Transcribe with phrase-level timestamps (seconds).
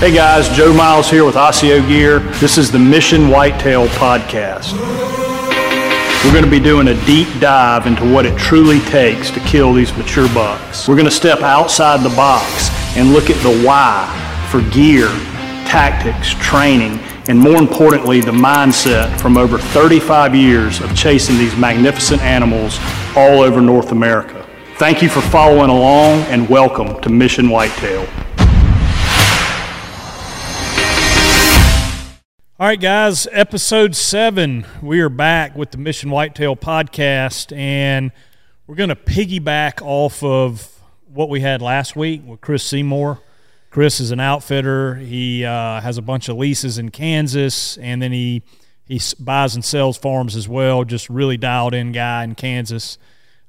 [0.00, 2.20] Hey guys, Joe Miles here with Osseo Gear.
[2.38, 4.72] This is the Mission Whitetail Podcast.
[6.24, 9.72] We're going to be doing a deep dive into what it truly takes to kill
[9.72, 10.86] these mature bucks.
[10.86, 14.06] We're going to step outside the box and look at the why
[14.52, 15.08] for gear,
[15.66, 22.22] tactics, training, and more importantly, the mindset from over 35 years of chasing these magnificent
[22.22, 22.78] animals
[23.16, 24.46] all over North America.
[24.76, 28.06] Thank you for following along and welcome to Mission Whitetail.
[32.60, 34.66] All right, guys, episode seven.
[34.82, 38.10] We are back with the Mission Whitetail podcast, and
[38.66, 40.68] we're going to piggyback off of
[41.06, 43.20] what we had last week with Chris Seymour.
[43.70, 44.96] Chris is an outfitter.
[44.96, 48.42] He uh, has a bunch of leases in Kansas, and then he
[48.84, 50.82] he buys and sells farms as well.
[50.82, 52.98] Just really dialed in guy in Kansas.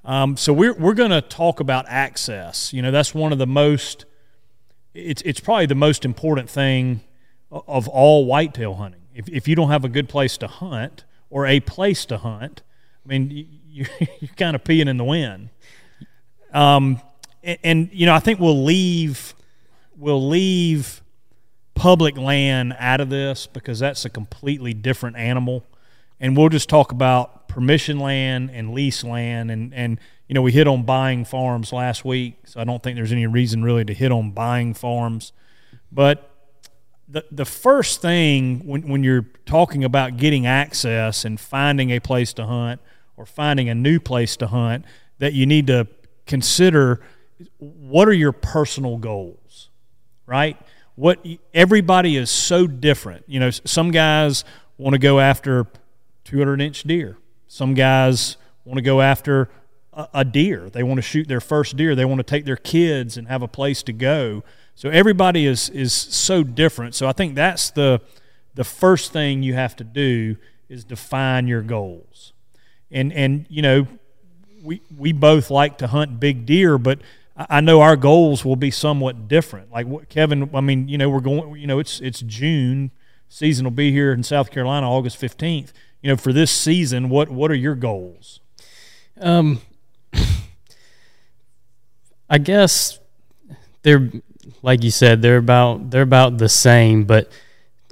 [0.05, 2.73] Um, so we're we're going to talk about access.
[2.73, 4.05] You know, that's one of the most.
[4.93, 7.01] It's it's probably the most important thing
[7.51, 9.01] of all whitetail hunting.
[9.13, 12.61] If, if you don't have a good place to hunt or a place to hunt,
[13.05, 13.31] I mean,
[13.67, 13.85] you,
[14.19, 15.49] you're kind of peeing in the wind.
[16.53, 17.01] Um,
[17.43, 19.33] and, and, you know, I think we'll leave
[19.99, 21.01] we'll leave
[21.75, 25.65] public land out of this because that's a completely different animal,
[26.19, 30.51] and we'll just talk about permission land and lease land, and and you know, we
[30.51, 33.93] hit on buying farms last week, so I don't think there's any reason really to
[33.93, 35.33] hit on buying farms,
[35.91, 36.28] but
[37.09, 42.33] the, the first thing when, when you're talking about getting access and finding a place
[42.33, 42.81] to hunt
[43.17, 44.85] or finding a new place to hunt
[45.17, 45.87] that you need to
[46.25, 47.01] consider
[47.57, 49.39] what are your personal goals
[50.29, 50.57] right?
[50.95, 53.25] What everybody is so different.
[53.27, 54.45] You know some guys
[54.77, 55.65] want to go after
[56.25, 57.17] 200 inch deer.
[57.47, 59.49] Some guys want to go after
[59.91, 60.69] a, a deer.
[60.69, 61.95] They want to shoot their first deer.
[61.95, 64.43] They want to take their kids and have a place to go
[64.79, 66.95] so everybody is is so different.
[66.95, 67.99] So I think that's the
[68.53, 70.37] the first thing you have to do
[70.69, 72.31] is define your goals.
[72.89, 73.87] And and you know,
[74.63, 76.99] we we both like to hunt big deer, but
[77.35, 79.69] I know our goals will be somewhat different.
[79.69, 82.91] Like what Kevin, I mean, you know, we're going, you know, it's it's June,
[83.27, 85.73] season will be here in South Carolina August fifteenth.
[86.01, 88.39] You know, for this season, what what are your goals?
[89.19, 89.59] Um,
[92.29, 92.97] I guess
[93.81, 94.09] they're
[94.61, 97.05] like you said, they're about they're about the same.
[97.05, 97.31] But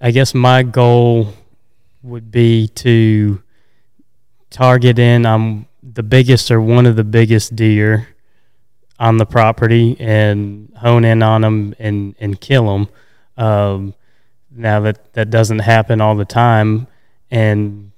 [0.01, 1.34] I guess my goal
[2.03, 3.41] would be to
[4.50, 8.07] target in I'm the biggest or one of the biggest deer
[9.00, 12.89] on the property and hone in on them and and kill them.
[13.38, 13.94] Um,
[14.51, 16.88] now that that doesn't happen all the time,
[17.29, 17.91] and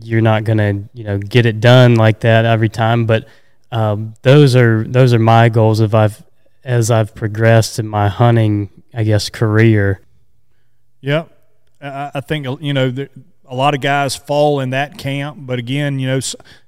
[0.00, 3.28] you're not gonna you know get it done like that every time, but
[3.70, 6.23] um, those are those are my goals if I've
[6.64, 10.00] as I've progressed in my hunting, I guess, career.
[11.00, 11.26] Yeah,
[11.80, 13.06] I think you know
[13.46, 16.20] a lot of guys fall in that camp, but again, you know,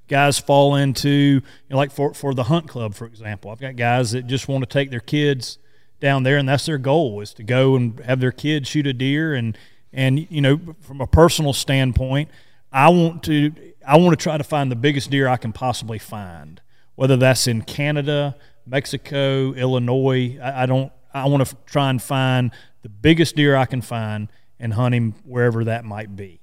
[0.08, 3.50] guys fall into you know, like for for the hunt club, for example.
[3.50, 5.58] I've got guys that just want to take their kids
[6.00, 8.92] down there, and that's their goal is to go and have their kids shoot a
[8.92, 9.56] deer, and
[9.92, 12.28] and you know, from a personal standpoint,
[12.70, 13.52] I want to
[13.86, 16.60] I want to try to find the biggest deer I can possibly find,
[16.94, 18.36] whether that's in Canada
[18.66, 20.38] Mexico, Illinois.
[20.43, 20.93] I, I don't.
[21.15, 22.50] I want to try and find
[22.82, 24.28] the biggest deer I can find
[24.60, 26.41] and hunt him wherever that might be.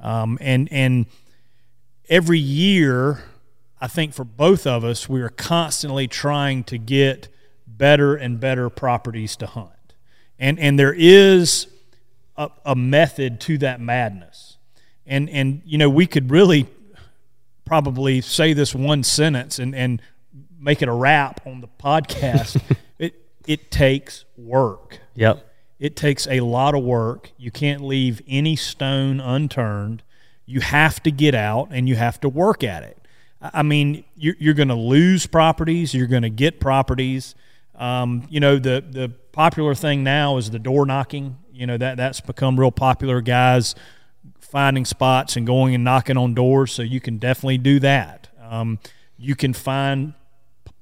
[0.00, 1.06] Um, and and
[2.08, 3.22] every year,
[3.80, 7.28] I think for both of us, we are constantly trying to get
[7.66, 9.70] better and better properties to hunt.
[10.38, 11.68] And and there is
[12.36, 14.56] a, a method to that madness.
[15.06, 16.66] And and you know we could really
[17.64, 20.00] probably say this one sentence and and
[20.58, 22.60] make it a wrap on the podcast.
[22.98, 23.14] it
[23.46, 25.00] it takes work.
[25.14, 25.44] Yep.
[25.78, 27.32] It takes a lot of work.
[27.36, 30.02] You can't leave any stone unturned.
[30.46, 32.96] You have to get out and you have to work at it.
[33.40, 35.92] I mean, you're, you're going to lose properties.
[35.92, 37.34] You're going to get properties.
[37.74, 41.36] Um, you know, the the popular thing now is the door knocking.
[41.52, 43.20] You know that that's become real popular.
[43.20, 43.74] Guys
[44.40, 46.72] finding spots and going and knocking on doors.
[46.72, 48.28] So you can definitely do that.
[48.42, 48.78] Um,
[49.18, 50.14] you can find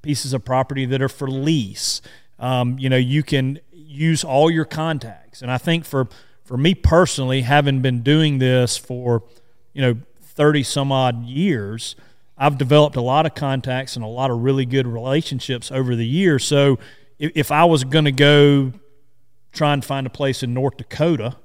[0.04, 2.02] pieces of property that are for lease.
[2.38, 5.40] Um, you know, you can use all your contacts.
[5.42, 6.08] And I think for
[6.44, 9.24] for me personally, having been doing this for
[9.72, 11.96] you know thirty some odd years,
[12.36, 16.06] I've developed a lot of contacts and a lot of really good relationships over the
[16.06, 16.44] years.
[16.44, 16.78] So
[17.18, 18.72] if, if I was going to go
[19.52, 21.36] try and find a place in North Dakota,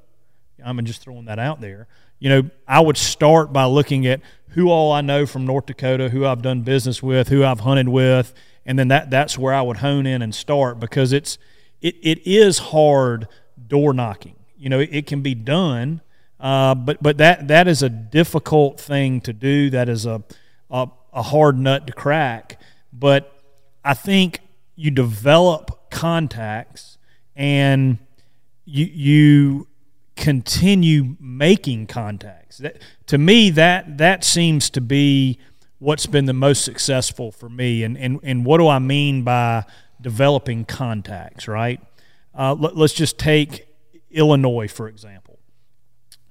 [0.64, 1.88] I'm just throwing that out there.
[2.20, 6.10] You know, I would start by looking at who all I know from North Dakota,
[6.10, 8.34] who I've done business with, who I've hunted with,
[8.66, 11.38] and then that that's where I would hone in and start because it's
[11.82, 13.28] it, it is hard
[13.68, 14.36] door knocking.
[14.58, 16.02] You know, it, it can be done,
[16.40, 19.70] uh, but but that that is a difficult thing to do.
[19.70, 20.24] That is a,
[20.70, 22.60] a a hard nut to crack.
[22.92, 23.34] But
[23.84, 24.42] I think
[24.76, 26.98] you develop contacts
[27.36, 27.98] and
[28.66, 29.68] you you
[30.20, 32.58] continue making contacts.
[32.58, 35.40] That, to me, that that seems to be
[35.80, 37.84] what's been the most successful for me.
[37.84, 39.64] And and and what do I mean by
[40.00, 41.48] developing contacts?
[41.48, 41.82] Right.
[42.38, 43.68] Uh, let, us just take
[44.12, 45.40] Illinois for example.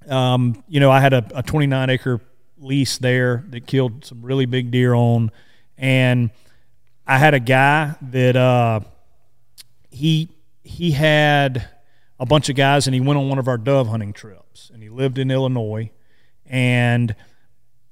[0.08, 2.20] Um, you know, I had a, a 29 acre
[2.58, 5.30] lease there that killed some really big deer on,
[5.76, 6.30] and
[7.06, 8.80] I had a guy that uh,
[9.90, 10.28] he
[10.62, 11.68] he had
[12.20, 14.82] a bunch of guys and he went on one of our dove hunting trips and
[14.82, 15.90] he lived in Illinois
[16.46, 17.14] and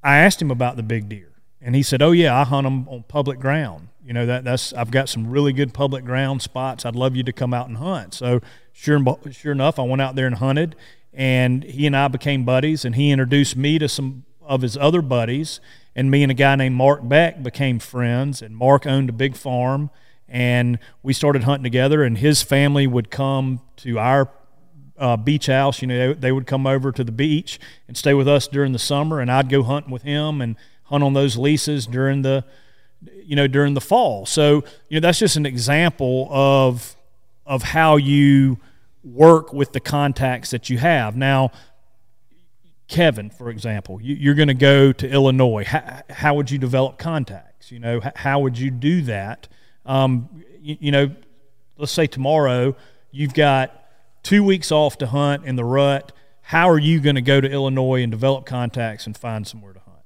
[0.02, 2.88] I asked him about the big deer and he said, "Oh yeah, I hunt them
[2.88, 3.88] on public ground.
[4.04, 6.84] You know that that's I've got some really good public ground spots.
[6.84, 8.40] I'd love you to come out and hunt." So
[8.72, 10.76] sure sure enough, I went out there and hunted
[11.12, 15.02] and he and I became buddies and he introduced me to some of his other
[15.02, 15.60] buddies
[15.96, 19.34] and me and a guy named Mark Beck became friends and Mark owned a big
[19.34, 19.90] farm
[20.28, 22.02] and we started hunting together.
[22.02, 24.30] And his family would come to our
[24.98, 25.82] uh, beach house.
[25.82, 28.72] You know, they, they, would come over to the beach and stay with us during
[28.72, 32.44] the summer, and I'd go hunting with him and hunt on those leases during the,
[33.22, 34.26] you know, during the fall.
[34.26, 36.96] So you know, that's just an example of
[37.44, 38.58] of how you
[39.04, 41.16] work with the contacts that you have.
[41.16, 41.52] Now,
[42.88, 45.64] Kevin, for example, you, are going to go to Illinois.
[45.64, 47.72] How, how, would you develop contacts?
[47.72, 49.48] You know, how would you do that?
[49.86, 50.28] Um,
[50.60, 51.10] you, you know,
[51.78, 52.76] let's say tomorrow
[53.10, 53.72] you've got
[54.22, 56.12] two weeks off to hunt in the rut.
[56.42, 59.80] How are you going to go to Illinois and develop contacts and find somewhere to
[59.80, 59.96] hunt?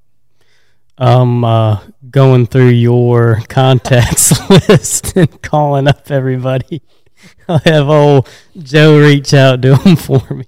[0.99, 1.81] Um, uh,
[2.11, 6.83] going through your contacts list and calling up everybody.
[7.49, 8.29] I'll have old
[8.59, 10.45] Joe reach out to them for me.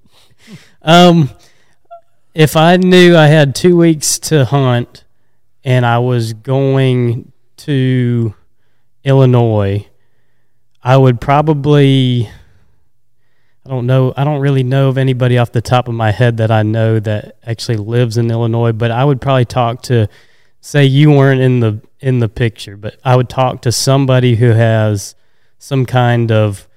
[0.81, 1.29] Um,
[2.33, 5.03] if I knew I had two weeks to hunt
[5.63, 8.33] and I was going to
[9.03, 9.87] Illinois,
[10.81, 12.29] I would probably
[13.65, 16.37] I don't know I don't really know of anybody off the top of my head
[16.37, 20.07] that I know that actually lives in Illinois, but I would probably talk to
[20.59, 24.49] say you weren't in the in the picture, but I would talk to somebody who
[24.49, 25.15] has
[25.57, 26.67] some kind of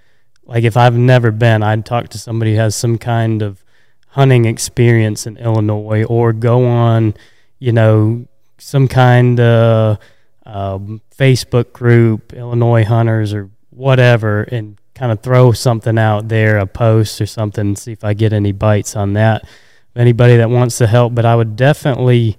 [0.45, 3.65] like if I've never been, I'd talk to somebody who has some kind of
[4.09, 7.15] hunting experience in Illinois or go on,
[7.59, 8.27] you know,
[8.59, 9.99] some kind of
[10.47, 16.67] um, Facebook group, Illinois Hunters, or whatever, and kind of throw something out there, a
[16.67, 19.47] post or something, see if I get any bites on that.
[19.95, 22.37] Anybody that wants to help, but I would definitely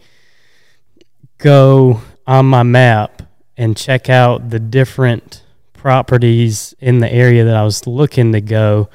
[1.38, 3.24] go on my map
[3.56, 5.44] and check out the different
[5.74, 8.90] properties in the area that I was looking to go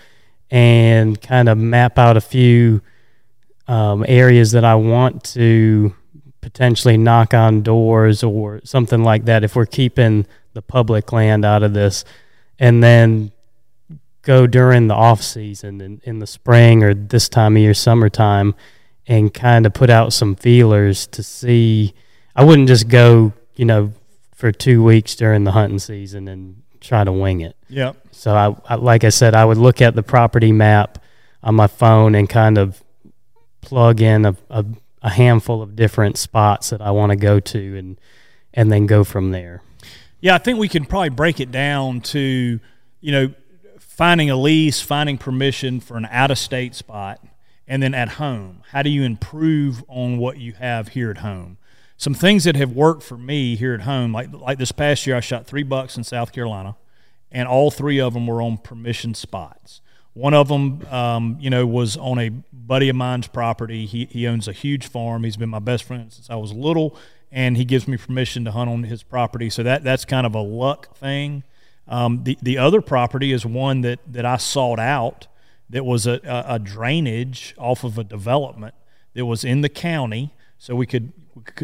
[0.51, 2.83] and kind of map out a few
[3.67, 5.95] um, areas that I want to
[6.43, 11.63] potentially knock on doors or something like that if we're keeping the public land out
[11.63, 12.05] of this
[12.59, 13.33] and then
[14.21, 18.55] go during the off season in, in the spring or this time of year summertime
[19.07, 21.95] and kind of put out some feelers to see.
[22.37, 23.93] I wouldn't just go you know
[24.35, 27.57] for two weeks during the hunting season and try to wing it.
[27.69, 27.93] Yeah.
[28.11, 30.99] So I, I like i said i would look at the property map
[31.43, 32.83] on my phone and kind of
[33.61, 34.65] plug in a, a
[35.03, 38.01] a handful of different spots that I want to go to and
[38.55, 39.63] and then go from there.
[40.21, 42.61] Yeah, I think we can probably break it down to,
[43.01, 43.35] you know,
[43.79, 47.21] finding a lease, finding permission for an out of state spot,
[47.67, 48.63] and then at home.
[48.71, 51.57] How do you improve on what you have here at home?
[51.97, 55.17] Some things that have worked for me here at home, like like this past year,
[55.17, 56.77] I shot three bucks in South Carolina,
[57.31, 59.81] and all three of them were on permission spots.
[60.15, 63.87] One of them, um, you know, was on a buddy of mine's property.
[63.87, 65.25] He, he owns a huge farm.
[65.25, 66.97] He's been my best friend since I was little,
[67.31, 69.49] and he gives me permission to hunt on his property.
[69.49, 71.45] So that that's kind of a luck thing.
[71.89, 75.27] Um, the the other property is one that that I sought out.
[75.71, 78.75] That was a, a, a drainage off of a development
[79.15, 81.13] that was in the county, so we could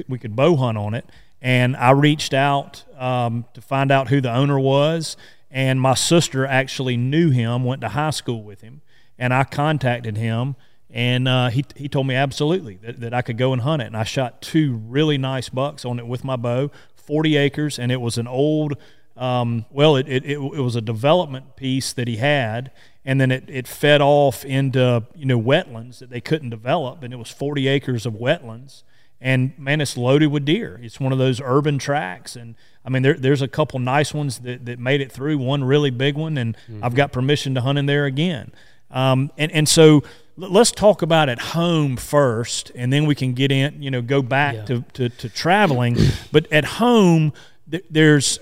[0.08, 1.04] we could, bow hunt on it.
[1.42, 5.16] And I reached out um, to find out who the owner was
[5.50, 8.82] and my sister actually knew him, went to high school with him,
[9.18, 10.56] and I contacted him,
[10.90, 13.86] and uh, he he told me absolutely that, that I could go and hunt it,
[13.86, 17.92] and I shot two really nice bucks on it with my bow, forty acres, and
[17.92, 18.76] it was an old.
[19.16, 22.70] Um, well, it, it, it, it was a development piece that he had,
[23.04, 27.12] and then it, it fed off into you know wetlands that they couldn't develop, and
[27.12, 28.84] it was 40 acres of wetlands,
[29.20, 30.78] and man, it's loaded with deer.
[30.82, 32.54] It's one of those urban tracks, and
[32.84, 35.38] I mean, there, there's a couple nice ones that, that made it through.
[35.38, 36.82] One really big one, and mm-hmm.
[36.82, 38.52] I've got permission to hunt in there again.
[38.90, 40.02] Um, and and so
[40.36, 43.82] let's talk about at home first, and then we can get in.
[43.82, 44.64] You know, go back Yeah.
[44.64, 45.96] to, to to traveling.
[46.32, 47.32] but at home,
[47.70, 48.38] th- there's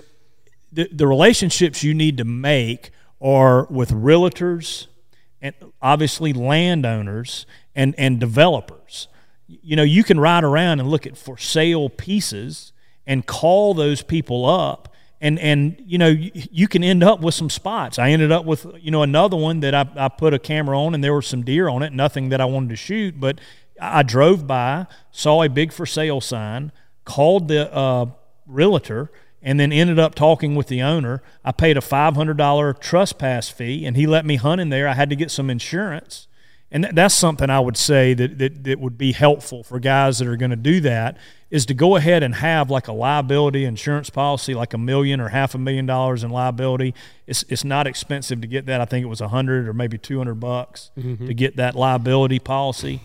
[0.71, 4.87] the, the relationships you need to make are with realtors
[5.41, 9.07] and obviously landowners and, and developers.
[9.47, 12.73] You know, you can ride around and look at for sale pieces
[13.07, 14.87] and call those people up
[15.19, 17.97] and and you know you, you can end up with some spots.
[17.97, 20.93] I ended up with you know another one that I, I put a camera on
[20.93, 21.93] and there were some deer on it.
[21.93, 23.39] Nothing that I wanted to shoot, but
[23.79, 26.71] I drove by, saw a big for sale sign,
[27.05, 28.07] called the uh,
[28.45, 29.11] realtor,
[29.41, 31.23] and then ended up talking with the owner.
[31.43, 34.87] I paid a five hundred dollar trespass fee, and he let me hunt in there.
[34.87, 36.27] I had to get some insurance.
[36.69, 40.27] And that's something I would say that, that, that would be helpful for guys that
[40.27, 41.17] are going to do that
[41.49, 45.29] is to go ahead and have like a liability insurance policy, like a million or
[45.29, 46.93] half a million dollars in liability.
[47.25, 48.81] It's, it's not expensive to get that.
[48.81, 50.91] I think it was a hundred or maybe 200 bucks
[51.27, 53.01] to get that liability policy.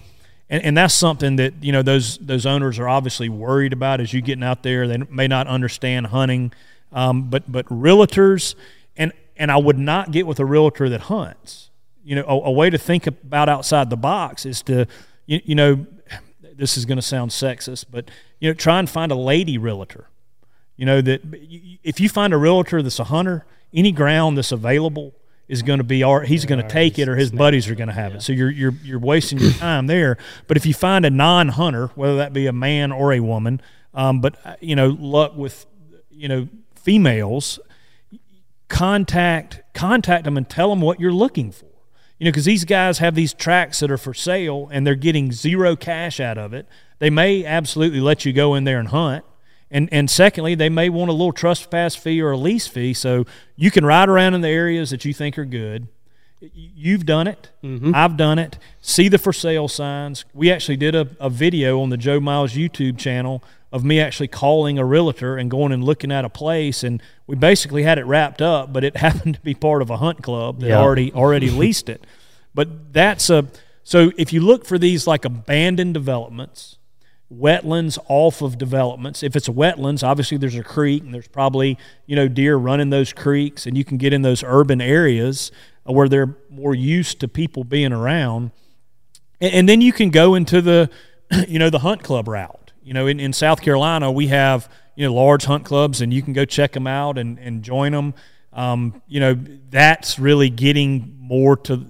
[0.50, 4.12] And, and that's something that, you know, those, those owners are obviously worried about as
[4.12, 4.88] you getting out there.
[4.88, 6.52] They may not understand hunting.
[6.92, 8.54] Um, but, but realtors,
[8.96, 11.70] and, and I would not get with a realtor that hunts
[12.04, 14.87] you know, a, a, way to think about outside the box is to,
[15.26, 15.87] you, you know,
[16.56, 20.09] this is going to sound sexist, but you know, try and find a lady realtor.
[20.76, 21.21] You know that
[21.82, 23.44] if you find a realtor that's a hunter,
[23.75, 25.14] any ground that's available
[25.49, 26.23] is going to be our.
[26.23, 28.16] He's going to take it, or his buddies are going to have Yeah.
[28.18, 28.23] it.
[28.23, 30.16] So you're you're you're wasting your time there.
[30.47, 33.61] But if you find a non-hunter, whether that be a man or a woman,
[33.94, 35.66] um, but uh, you know, luck with
[36.11, 37.61] you know females,
[38.68, 41.66] contact contact them and tell them what you're looking for
[42.23, 45.33] you know, because these guys have these tracks that are for sale and they're getting
[45.33, 46.69] zero cash out of it.
[47.00, 49.25] They may absolutely let you go in there and hunt.
[49.73, 52.95] And, and secondly, they may want a little trespass fee or a lease fee.
[52.95, 53.26] So
[53.57, 55.88] you can ride around in the areas that you think are good.
[56.54, 57.50] You've done it.
[57.62, 57.94] Mm-hmm.
[57.94, 58.58] I've done it.
[58.80, 60.25] See the for sale signs.
[60.34, 64.28] We actually did a, a video on the Joe Miles YouTube channel of me actually
[64.28, 66.82] calling a realtor and going and looking at a place.
[66.82, 69.96] And we basically had it wrapped up, but it happened to be part of a
[69.99, 70.78] hunt club that Yeah.
[70.80, 72.04] already already leased it.
[72.54, 73.46] But that's a
[73.84, 76.78] so if you look for these like abandoned developments,
[77.33, 79.23] wetlands off of developments.
[79.23, 82.91] If it's a wetlands, obviously there's a creek and there's probably you know deer running
[82.91, 85.51] those creeks, and you can get in those urban areas
[85.85, 88.53] where they're more used to people being around,
[89.41, 90.91] and, and then you can go into the
[91.49, 92.73] you know the hunt club route.
[92.83, 96.23] You know, in, in South Carolina, we have you know large hunt clubs, and you
[96.23, 98.15] can go check them out and, and join them.
[98.53, 99.35] Um, you know,
[99.71, 101.87] that's really getting more to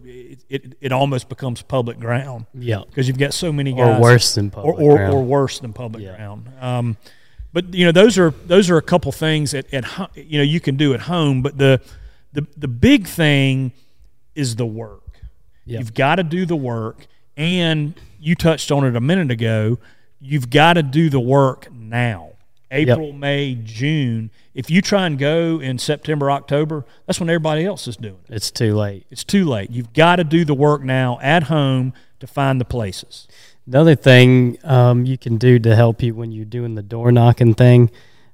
[0.55, 0.77] it.
[0.81, 2.83] It, almost becomes public ground Yeah.
[2.89, 5.15] because you've got so many guys Or worse than public or, ground.
[5.15, 6.17] or worse than public Yeah.
[6.17, 6.49] ground.
[6.61, 6.97] Um,
[7.53, 9.85] but you know those are those are a couple things at, at
[10.17, 11.43] you know you can do at home.
[11.43, 11.81] But the
[12.33, 13.73] the the big thing
[14.35, 15.21] is the work.
[15.67, 15.79] Yep.
[15.81, 17.07] You've got to do the work,
[17.37, 19.79] and you touched on it a minute ago.
[20.21, 22.32] You've got to do the work now.
[22.73, 24.31] April, May, June.
[24.55, 28.35] If you try and go in September, October, that's when everybody else is doing it.
[28.35, 29.07] It's too late.
[29.11, 29.71] It's too late.
[29.71, 33.29] You've got to do the work now at home to find the places.
[33.67, 37.55] Another thing um, you can do to help you when you're doing the door knocking
[37.55, 37.91] thing,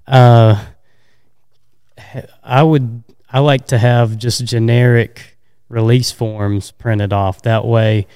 [0.06, 0.64] uh,
[2.42, 5.36] I would I like to have just generic
[5.68, 7.42] release forms printed off.
[7.42, 8.06] That way,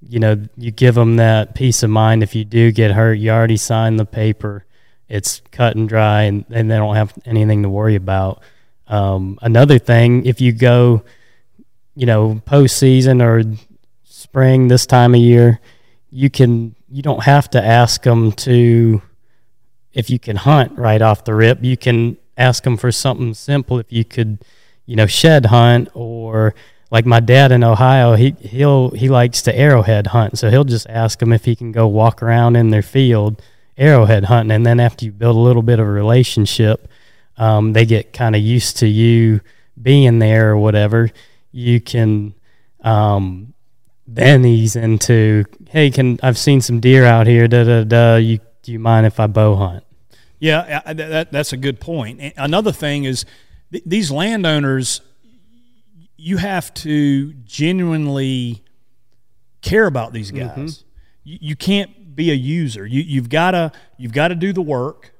[0.00, 2.22] you know, you give them that peace of mind.
[2.22, 4.64] If you do get hurt, you already signed the paper.
[5.10, 8.42] It's cut and dry, and, and they don't have anything to worry about.
[8.86, 11.02] Um, another thing, if you go,
[11.96, 13.42] you know, postseason or
[14.04, 15.60] spring this time of year,
[16.10, 19.02] you can you don't have to ask them to
[19.92, 21.62] if you can hunt right off the rip.
[21.62, 23.78] You can ask them for something simple.
[23.78, 24.44] If you could,
[24.86, 26.54] you know, shed hunt or
[26.90, 30.88] like my dad in Ohio, he he'll he likes to arrowhead hunt, so he'll just
[30.88, 33.42] ask them if he can go walk around in their field
[33.80, 36.86] arrowhead hunting, and then after you build a little bit of a relationship,
[37.38, 39.40] um, they get kind of used to you
[39.80, 41.10] being there or whatever.
[41.50, 42.34] You can
[42.82, 43.54] um,
[44.06, 47.48] then ease into, hey, can I've seen some deer out here?
[47.48, 48.16] Da da da.
[48.16, 49.84] You do you mind if I bow hunt?
[50.38, 52.20] Yeah, I- that, that's a good point.
[52.20, 53.24] And Another thing is
[53.72, 55.00] th- these landowners,
[56.16, 58.62] you have to genuinely
[59.62, 60.84] care about these guys.
[61.24, 62.86] You, you can't be a user.
[62.86, 65.12] You, you've got to you've got to do the work.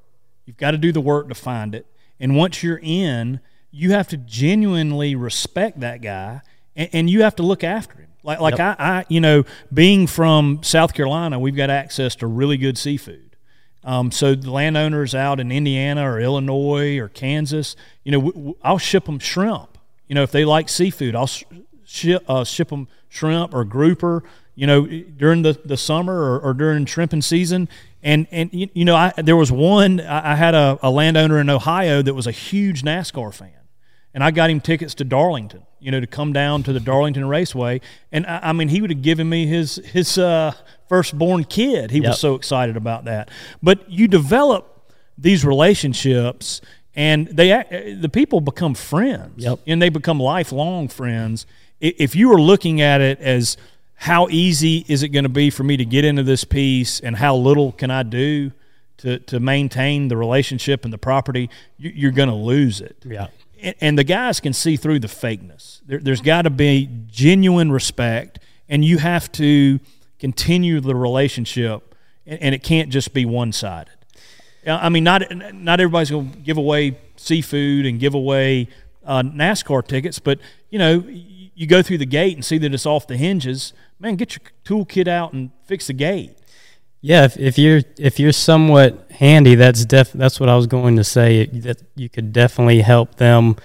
[0.45, 1.87] You've got to do the work to find it.
[2.19, 3.41] And once you're in,
[3.71, 6.43] you have to genuinely respect that guy,
[6.77, 8.09] and, and you have to look after him.
[8.23, 12.59] Like like I, I, you know, being from South Carolina, we've got access to really
[12.59, 13.37] good seafood.
[13.83, 18.57] Um, so the landowners out in Indiana or Illinois or Kansas, you know, w- w-
[18.63, 19.79] I'll ship them shrimp.
[20.07, 21.45] You know, if they like seafood, I'll sh-
[21.87, 24.23] ship uh, ship them shrimp or grouper,
[24.61, 27.67] you know, during the, the summer or, or during shrimping season.
[28.03, 30.01] And and you, you know, I, there was one.
[30.01, 33.63] I, I had a, a landowner in Ohio that was a huge NASCAR fan,
[34.15, 35.63] and I got him tickets to Darlington.
[35.81, 37.81] You know, to come down to the Darlington Raceway,
[38.13, 40.53] and I, I mean, he would have given me his his uh,
[40.89, 41.91] firstborn kid.
[41.91, 42.09] He Yep.
[42.11, 43.31] was so excited about that.
[43.63, 46.61] But you develop these relationships,
[46.95, 49.61] and they act- the people become friends, Yep.
[49.67, 51.47] and they become lifelong friends.
[51.81, 53.57] If you are looking at it as
[54.05, 57.17] how easy is it going to be for me to get into this piece, and
[57.17, 58.51] how little can I do
[58.99, 63.29] to to maintain the relationship and the property, you, you're going to lose it Yeah.
[63.63, 65.81] and, and the guys can see through the fakeness.
[65.87, 68.39] There, there's got to be genuine respect,
[68.69, 69.81] and you have to
[70.19, 71.95] continue the relationship,
[72.27, 73.95] and, and it can't just be one sided.
[74.67, 75.23] I mean, not
[75.55, 78.69] not everybody's going to give away seafood and give away
[79.07, 80.39] uh, NASCAR tickets, but
[80.69, 81.03] you know,
[81.61, 83.75] you go through the gate and see that it's off the hinges.
[83.99, 86.35] Man, get your toolkit out and fix the gate.
[87.03, 90.97] Yeah, if, if you're if you're somewhat handy, that's def that's what I was going
[90.97, 91.45] to say.
[91.45, 93.57] That you could definitely help them,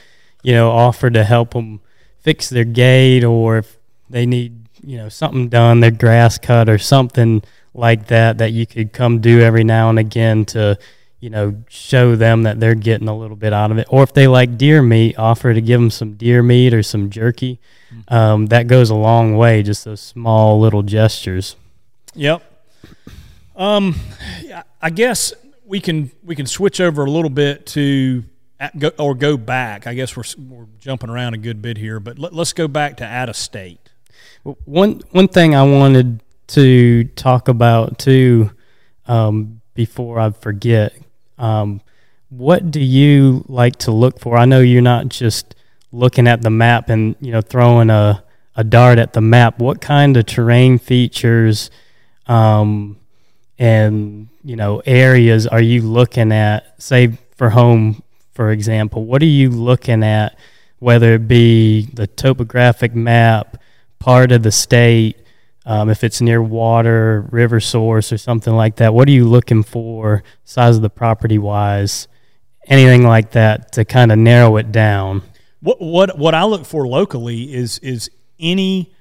[0.44, 1.80] you know, offer to help them
[2.20, 3.78] fix their gate, or if
[4.10, 8.66] they need you know something done, their grass cut or something like that, that you
[8.66, 10.78] could come do every now and again to
[11.26, 13.88] you know show them that they're getting a little bit out of it.
[13.90, 17.10] Or if they like deer meat, offer to give them some deer meat or some
[17.10, 17.60] jerky.
[18.10, 19.64] Um, that goes a long way.
[19.64, 21.56] Just those small little gestures.
[22.14, 22.44] Yep.
[23.56, 23.96] Um,
[24.80, 25.34] I guess
[25.66, 28.24] we can we can switch over a little bit to
[28.78, 29.88] go, or go back.
[29.88, 32.98] I guess we're we're jumping around a good bit here, but let, let's go back
[32.98, 33.80] to out of state.
[34.44, 38.52] Well, One one thing I wanted to talk about too,
[39.08, 40.94] um, before I forget,
[41.38, 41.82] um,
[42.30, 44.38] what do you like to look for?
[44.38, 45.56] I know you're not just
[45.92, 48.24] looking at the map and you know throwing a
[48.56, 49.60] a dart at the map.
[49.60, 51.70] What kind of terrain features,
[52.28, 52.98] um,
[53.60, 56.82] and you know areas are you looking at?
[56.82, 58.02] Say for home,
[58.34, 60.38] for example, what are you looking at?
[60.80, 63.58] Whether it be the topographic map,
[64.00, 65.18] part of the state,
[65.66, 68.94] um, if it's near water, river source, or something like that.
[68.94, 72.08] What are you looking for, size of the property wise,
[72.68, 75.24] anything like that, to kind of narrow it down?
[75.62, 78.94] What what what I look for locally is is any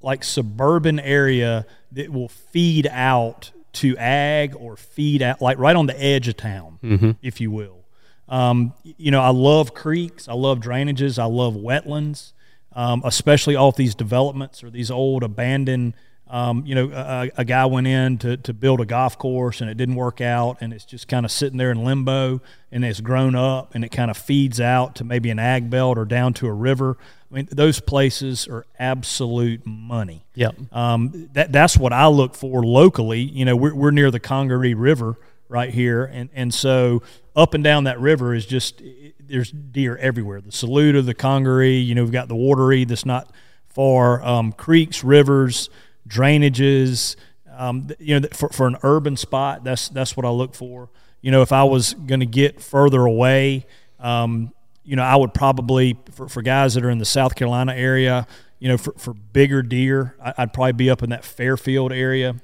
[0.00, 5.86] like suburban area that will feed out to ag or feed out like right on
[5.86, 6.78] the edge of town,
[7.22, 7.84] if you will.
[8.28, 12.32] Um, you know, I love creeks, I love drainages, I love wetlands,
[12.74, 15.94] um, especially off these developments or these old abandoned.
[16.28, 19.68] Um, you know, a, a guy went in to, to build a golf course and
[19.68, 23.00] it didn't work out, and it's just kind of sitting there in limbo, and it's
[23.00, 26.32] grown up and it kind of feeds out to maybe an ag belt or down
[26.34, 26.96] to a river.
[27.30, 30.24] I mean, those places are absolute money.
[30.34, 30.54] Yep.
[30.72, 33.20] Um, that that's what I look for locally.
[33.20, 35.16] You know, we're, we're near the Congaree River
[35.48, 37.02] right here, and and so
[37.34, 38.82] up and down that river is just
[39.20, 40.40] there's deer everywhere.
[40.40, 41.78] The Saluda, the Congaree.
[41.78, 43.30] You know, we've got the Wateree that's not
[43.66, 44.22] far.
[44.22, 45.70] Um, creeks, rivers,
[46.08, 47.16] drainages.
[47.54, 50.90] Um, you know, for for an urban spot, that's that's what I look for.
[51.20, 53.66] You know, if I was going to get further away.
[54.00, 54.52] Um,
[54.84, 58.26] you know, I would probably for, for guys that are in the South Carolina area,
[58.58, 62.34] you know, for, for bigger deer, I, I'd probably be up in that Fairfield area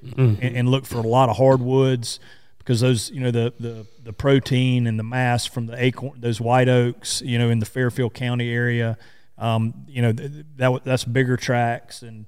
[0.40, 2.20] and, and look for a lot of hardwoods
[2.68, 6.38] because those, you know, the, the, the protein and the mass from the acorn, those
[6.38, 8.98] white oaks, you know, in the Fairfield County area,
[9.38, 12.26] um, you know, th- that that's bigger tracks and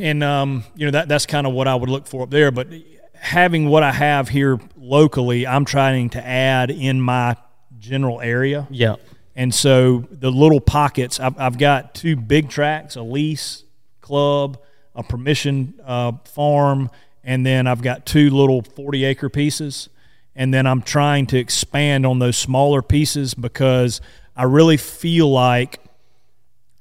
[0.00, 2.50] and um, you know that that's kind of what I would look for up there.
[2.50, 2.66] But
[3.14, 7.36] having what I have here locally, I'm trying to add in my
[7.78, 8.66] general area.
[8.70, 8.98] Yep.
[9.36, 13.62] And so the little pockets, I've, I've got two big tracks, a lease
[14.00, 14.58] club,
[14.96, 16.90] a permission uh, farm,
[17.24, 19.88] and then I've got two little 40 acre pieces.
[20.36, 24.00] And then I'm trying to expand on those smaller pieces because
[24.36, 25.80] I really feel like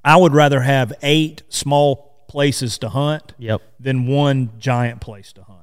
[0.06, 3.62] I would rather have eight small places to hunt Yep.
[3.80, 5.58] than one giant place to hunt.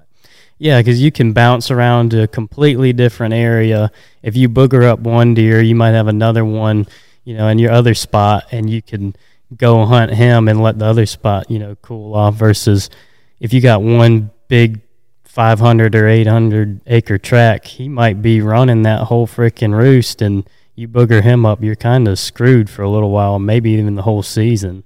[0.58, 3.90] Yeah, because you can bounce around to a completely different area.
[4.22, 6.86] If you booger up one deer, you might have another one,
[7.24, 9.14] you know, in your other spot, and you can
[9.56, 12.34] go hunt him and let the other spot, you know, cool off.
[12.34, 12.90] Versus
[13.38, 14.80] if you got one big
[15.24, 20.88] 500 or 800 acre track, he might be running that whole freaking roost, and you
[20.88, 24.22] booger him up, you're kind of screwed for a little while, maybe even the whole
[24.22, 24.85] season.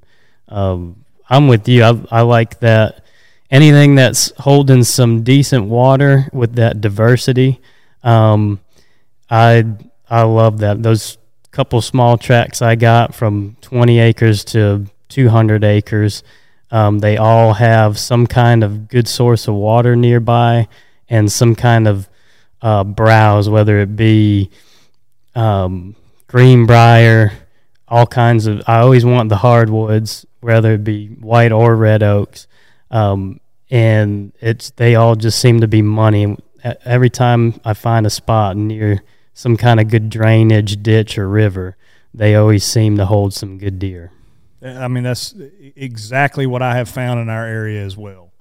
[0.48, 1.84] Um, I'm with you.
[1.84, 3.04] I, I like that
[3.50, 7.60] anything that's holding some decent water with that diversity.
[8.02, 8.60] Um,
[9.28, 9.64] I
[10.08, 10.82] I love that.
[10.82, 11.18] Those
[11.50, 16.22] couple small tracks I got from 20 acres to 200 acres.
[16.70, 20.68] Um, they all have some kind of good source of water nearby
[21.08, 22.08] and some kind of
[22.62, 24.50] uh, browse, whether it be
[25.34, 25.96] um,
[26.28, 27.32] greenbrier,
[27.88, 28.62] all kinds of.
[28.66, 32.46] I always want the hardwoods, whether it be white or red oaks,
[32.90, 36.36] um, and it's they all just seem to be money.
[36.84, 39.02] Every time I find a spot near
[39.34, 41.76] some kind of good drainage ditch or river,
[42.12, 44.12] they always seem to hold some good deer.
[44.62, 45.34] I mean, that's
[45.76, 48.32] exactly what I have found in our area as well.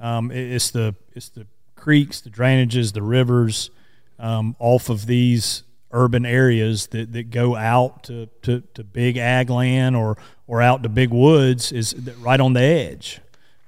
[0.00, 3.70] Um, it's the it's the creeks, the drainages, the rivers
[4.18, 9.50] um, off of these urban areas that, that go out to, to, to big ag
[9.50, 13.20] land or or out to big woods is right on the edge.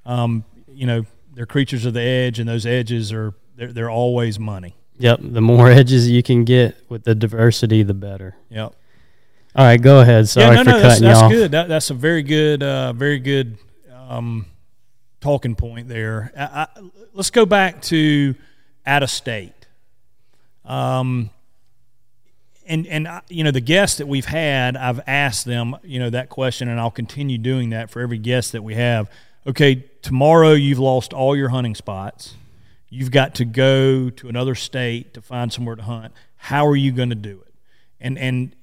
[0.05, 4.39] Um, you know, they're creatures of the edge, and those edges are they're, they're always
[4.39, 4.75] money.
[4.97, 5.19] Yep.
[5.21, 8.35] The more edges you can get with the diversity, the better.
[8.49, 8.75] Yep.
[9.55, 10.27] All right, go ahead.
[10.27, 11.51] Sorry yeah, no, for no, cutting that's, that's good.
[11.51, 13.57] That, that's a very good, uh, very good
[13.93, 14.47] um,
[15.21, 16.33] talking point there.
[16.37, 16.67] I, I,
[17.13, 18.35] let's go back to
[18.85, 19.53] out of state.
[20.65, 21.29] Um,
[22.67, 26.29] and and you know the guests that we've had, I've asked them, you know, that
[26.29, 29.09] question, and I'll continue doing that for every guest that we have.
[29.47, 32.35] Okay, tomorrow you've lost all your hunting spots.
[32.89, 36.13] You've got to go to another state to find somewhere to hunt.
[36.35, 37.53] How are you going to do it?
[38.01, 38.53] And and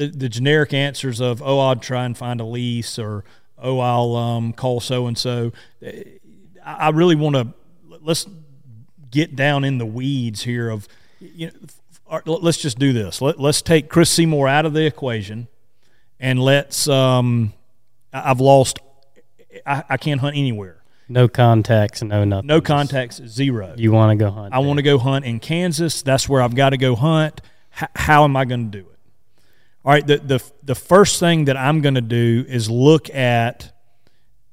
[0.00, 3.22] the, the generic answers of oh I'll try and find a lease or
[3.58, 5.52] oh I'll um, call so and so.
[6.64, 7.48] I really want to
[8.00, 8.26] let's
[9.10, 10.88] get down in the weeds here of
[11.20, 13.20] you know let's just do this.
[13.20, 15.48] Let, us take Chris Seymour out of the equation,
[16.18, 16.88] and let's.
[16.88, 17.52] Um,
[18.12, 18.78] I've lost.
[19.66, 20.82] I, I, can't hunt anywhere.
[21.08, 22.46] No contacts, no nothing.
[22.46, 23.74] No contacts, zero.
[23.76, 24.54] You want to go hunt?
[24.54, 26.02] I want to go hunt in Kansas.
[26.02, 27.40] That's where I've got to go hunt.
[27.80, 28.89] H- how am I going to do it?
[29.84, 30.06] All right.
[30.06, 33.72] The the the first thing that I'm going to do is look at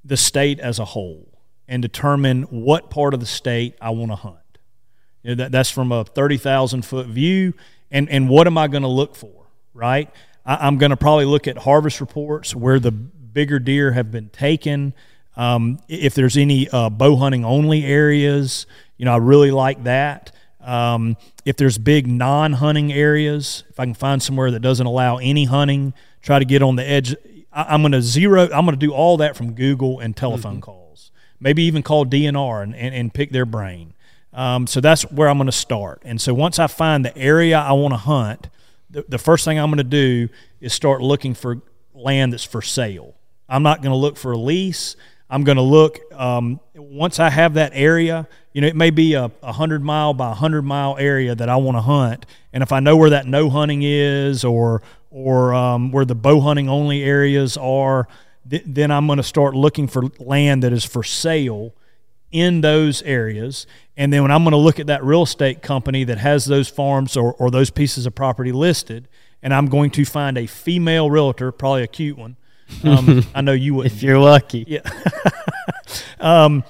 [0.06, 1.28] the state as a whole
[1.68, 4.38] and determine what part of the state I want to hunt.
[5.24, 7.54] You know, that, that's from a 30,000 foot view.
[7.92, 10.10] And, and what am I going to look for, right?
[10.46, 14.30] I, am going to probably look at harvest reports where the bigger deer have been
[14.30, 14.94] taken.
[15.36, 18.66] Um, if there's any uh, bow hunting only areas,
[18.98, 20.32] you know, I really like that.
[20.68, 25.18] Um, if there's big non hunting areas, if I can find somewhere that doesn't allow
[25.18, 27.16] any hunting, try to get on the edge.
[27.54, 30.56] I, am going to zero, I'm going to do all that from Google and telephone
[30.56, 30.62] mm-hmm.
[30.62, 31.12] calls.
[31.40, 33.94] Maybe even call DNR and, and, and pick their brain.
[34.34, 36.02] Um, so that's where I'm going to start.
[36.04, 38.50] And so once I find the area I want to hunt,
[38.90, 40.28] the, the first thing I'm going to do
[40.60, 41.62] is start looking for
[41.94, 43.16] land that's for sale.
[43.48, 44.98] I'm not going to look for a lease.
[45.30, 48.28] I'm going to look um, once I have that area.
[48.58, 51.48] You know, it may be a, a hundred mile by a hundred mile area that
[51.48, 55.54] I want to hunt, and if I know where that no hunting is, or or
[55.54, 58.08] um, where the bow hunting only areas are,
[58.50, 61.76] th- then I'm going to start looking for land that is for sale
[62.32, 63.68] in those areas.
[63.96, 66.68] And then when I'm going to look at that real estate company that has those
[66.68, 69.08] farms or, or those pieces of property listed,
[69.44, 72.38] and I'm going to find a female realtor, probably a cute one.
[72.84, 73.86] Um, I know you would.
[73.86, 74.66] If you're lucky.
[74.68, 74.82] Yeah.
[76.20, 76.64] um,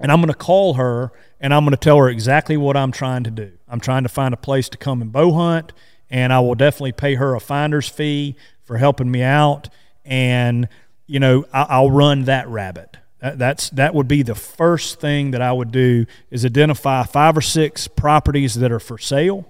[0.00, 2.90] and I'm going to call her and I'm going to tell her exactly what I'm
[2.90, 3.52] trying to do.
[3.68, 5.72] I'm trying to find a place to come and bow hunt,
[6.10, 9.68] and I will definitely pay her a finder's fee for helping me out.
[10.04, 10.68] And,
[11.06, 12.96] you know, I'll run that rabbit.
[13.20, 17.42] That's that would be the first thing that I would do is identify five or
[17.42, 19.46] six properties that are for sale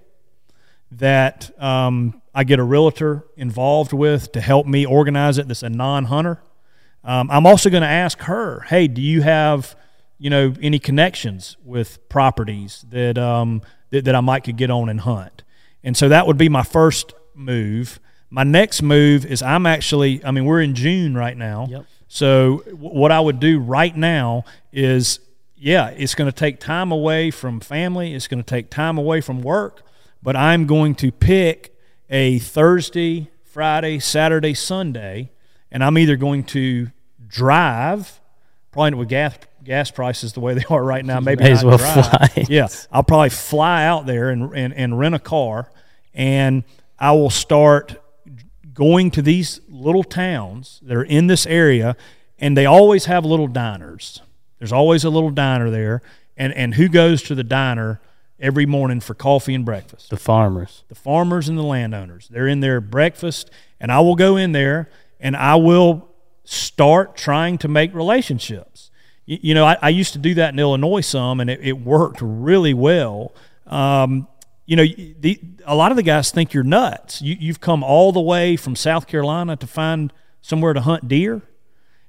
[0.91, 5.47] that um, I get a realtor involved with to help me organize it.
[5.47, 6.43] That's a non-hunter.
[7.05, 9.77] Um, I'm also going to ask her, hey, do you have
[10.21, 14.89] you know any connections with properties that um, that, that I might could get on
[14.89, 15.43] and hunt?
[15.83, 17.99] And so that would be my first move.
[18.29, 21.67] My next move is I'm actually, I mean, we're in June right now.
[21.69, 21.87] Yep.
[22.07, 25.21] So what I would do right now is,
[25.57, 28.15] yeah, it's going to take time away from family.
[28.15, 29.83] It's going to take time away from work,
[30.23, 31.75] but I'm going to pick
[32.09, 35.31] a Thursday, Friday, Saturday, Sunday,
[35.71, 36.91] and I'm either going to
[37.27, 38.21] drive,
[38.73, 41.79] probably with gas gas prices the way they are right now, maybe May as well
[41.79, 42.07] drive.
[42.07, 42.47] fly.
[42.49, 45.71] Yeah, I'll probably fly out there and, and, and rent a car,
[46.15, 46.65] and
[46.99, 48.03] I will start
[48.75, 51.97] going to these little towns that are in this area,
[52.39, 54.23] and they always have little diners.
[54.59, 56.03] There's always a little diner there,
[56.37, 58.01] and and who goes to the diner
[58.39, 60.11] every morning for coffee and breakfast?
[60.11, 62.29] The farmers, the farmers and the landowners.
[62.29, 64.89] They're in their breakfast, and I will go in there
[65.21, 66.09] and I will
[66.45, 68.90] start trying to make relationships.
[69.31, 71.73] You, you know, I, I, used to do that in Illinois some, and it, it
[71.75, 73.33] worked really well.
[73.65, 74.27] Um,
[74.67, 77.23] you know, the, a lot of the guys think you're nuts.
[77.23, 81.43] You, you've come all the way from South Carolina to find somewhere to hunt deer.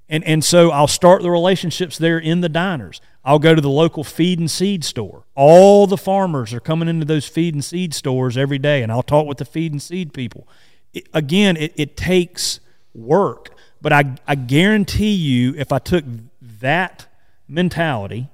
[0.09, 3.01] And, and so I'll start the relationships there in the diners.
[3.23, 5.23] I'll go to the local feed and seed store.
[5.35, 9.03] All the farmers are coming into those feed and seed stores every day, and I'll
[9.03, 10.47] talk with the feed and seed people.
[10.91, 12.59] It, again, it, it takes
[12.95, 16.03] work, but I, I guarantee you, if I took
[16.41, 17.05] that
[17.51, 18.29] mentality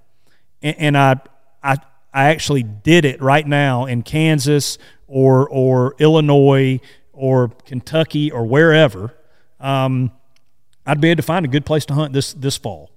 [0.62, 1.19] and, and I,
[1.63, 1.77] I,
[2.13, 4.77] I actually did it right now in Kansas
[5.08, 6.80] or, or Illinois
[7.13, 9.13] or Kentucky or wherever,
[9.60, 10.12] um,
[10.86, 12.91] I'd be able to find a good place to hunt this this fall,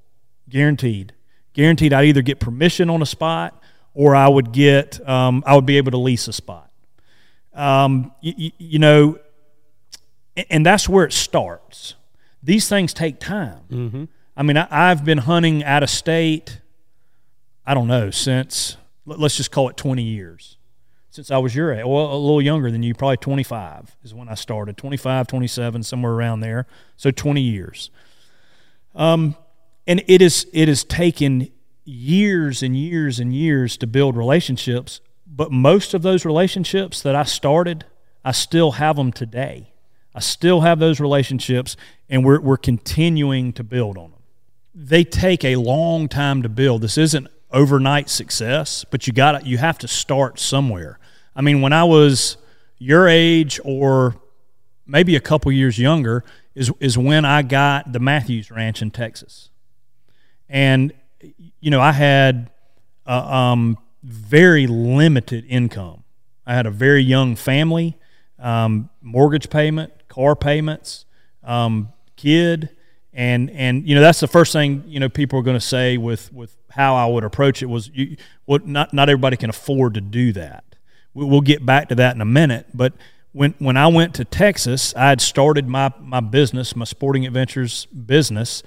[0.48, 1.12] guaranteed.
[1.54, 3.60] Guaranteed, I'd either get permission on a spot
[3.94, 6.70] or I would get um, I would be able to lease a spot.
[7.52, 9.18] Um, you, you know,
[10.48, 11.94] and that's where it starts.
[12.42, 13.60] These things take time.
[13.70, 14.04] Mm-hmm.
[14.40, 16.62] I mean, I, have been hunting out of state.
[17.66, 20.56] I don't know since let's just call it twenty years
[21.10, 21.84] since I was your age.
[21.84, 24.78] Well, a little younger than you, probably 25 is when I started.
[24.78, 26.66] 25, 27, somewhere around there.
[26.96, 27.90] So 20 years.
[28.94, 29.36] Um,
[29.86, 31.48] and it is it has taken
[31.84, 37.24] years and years and years to build relationships, but most of those relationships that I
[37.24, 37.84] started,
[38.24, 39.74] I still have them today.
[40.14, 41.76] I still have those relationships,
[42.08, 44.19] and we're we're continuing to build on them.
[44.74, 46.82] They take a long time to build.
[46.82, 50.98] This isn't overnight success, but you got you have to start somewhere.
[51.34, 52.36] I mean, when I was
[52.78, 54.16] your age or
[54.86, 59.50] maybe a couple years younger is is when I got the Matthews Ranch in Texas,
[60.48, 60.92] and
[61.60, 62.50] you know I had
[63.06, 66.04] a um, very limited income.
[66.46, 67.96] I had a very young family,
[68.38, 71.04] um, mortgage payment, car payments,
[71.44, 72.70] um, kid,
[73.12, 75.96] and and you know that's the first thing you know people are going to say
[75.96, 79.94] with with how I would approach it was you, well, not not everybody can afford
[79.94, 80.64] to do that.
[81.12, 82.92] We'll get back to that in a minute, but
[83.32, 87.86] when when I went to Texas, I had started my my business, my sporting adventures
[87.86, 88.62] business,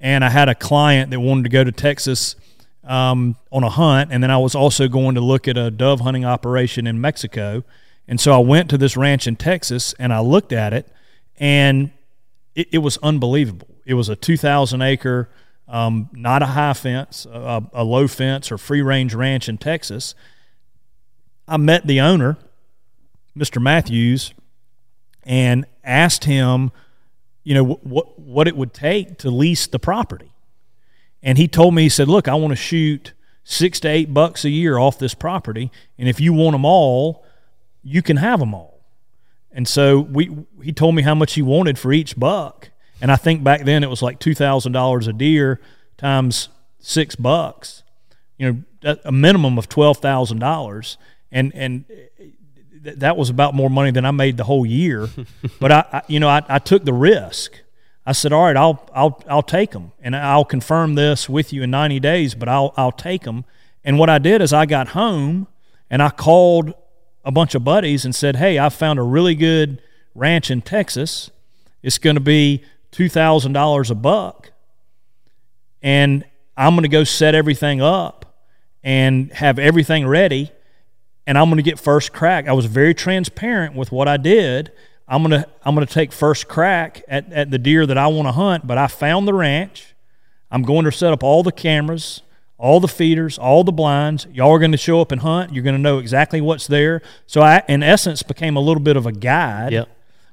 [0.00, 2.36] and I had a client that wanted to go to Texas
[2.84, 6.00] um, on a hunt, and then I was also going to look at a dove
[6.00, 7.64] hunting operation in Mexico,
[8.06, 10.88] and so I went to this ranch in Texas and I looked at it,
[11.38, 11.90] and
[12.58, 13.68] it, it was unbelievable.
[13.86, 15.28] It was a two thousand acre
[15.68, 20.14] um, not a high fence, a, a low fence or free range ranch in Texas.
[21.46, 22.36] I met the owner,
[23.36, 23.60] Mr.
[23.60, 24.32] Matthews,
[25.24, 26.72] and asked him,
[27.44, 30.32] you know, what what it would take to lease the property.
[31.22, 33.12] And he told me, he said, "Look, I want to shoot
[33.44, 37.24] six to eight bucks a year off this property, and if you want them all,
[37.82, 38.77] you can have them all."
[39.58, 40.30] And so we
[40.62, 43.82] he told me how much he wanted for each buck, and I think back then
[43.82, 45.60] it was like two thousand dollars a deer
[45.96, 47.82] times six bucks.
[48.38, 50.96] You know, a minimum of twelve thousand dollars,
[51.32, 51.86] and and
[52.82, 55.08] that was about more money than I made the whole year.
[55.60, 57.58] but I, I, you know, I, I took the risk.
[58.06, 61.64] I said, "All right, I'll I'll I'll take them, and I'll confirm this with you
[61.64, 62.36] in ninety days.
[62.36, 63.44] But I'll I'll take them."
[63.82, 65.48] And what I did is I got home
[65.90, 66.74] and I called
[67.24, 69.82] a bunch of buddies and said, "Hey, I found a really good
[70.14, 71.30] ranch in Texas.
[71.82, 74.50] It's going to be $2,000 a buck
[75.82, 76.24] and
[76.56, 78.40] I'm going to go set everything up
[78.82, 80.50] and have everything ready
[81.26, 82.48] and I'm going to get first crack.
[82.48, 84.72] I was very transparent with what I did.
[85.06, 88.28] I'm going to I'm to take first crack at, at the deer that I want
[88.28, 89.94] to hunt, but I found the ranch.
[90.50, 92.22] I'm going to set up all the cameras,
[92.58, 94.26] all the feeders, all the blinds.
[94.32, 95.54] Y'all are going to show up and hunt.
[95.54, 97.00] You're going to know exactly what's there.
[97.26, 99.72] So I in essence became a little bit of a guide.
[99.72, 99.88] Yep.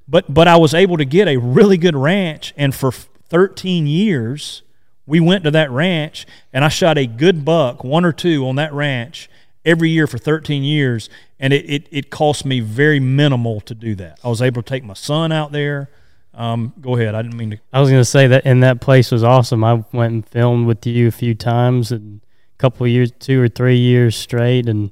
[0.07, 4.61] But but I was able to get a really good ranch, and for 13 years,
[5.07, 8.55] we went to that ranch, and I shot a good buck, one or two, on
[8.55, 9.29] that ranch
[9.63, 11.09] every year for 13 years,
[11.39, 14.19] and it it, it cost me very minimal to do that.
[14.23, 15.89] I was able to take my son out there.
[16.35, 17.15] Um, go ahead.
[17.15, 17.57] I didn't mean to.
[17.71, 19.63] I was going to say that, and that place was awesome.
[19.63, 22.21] I went and filmed with you a few times, and
[22.53, 24.91] a couple years, two or three years straight, and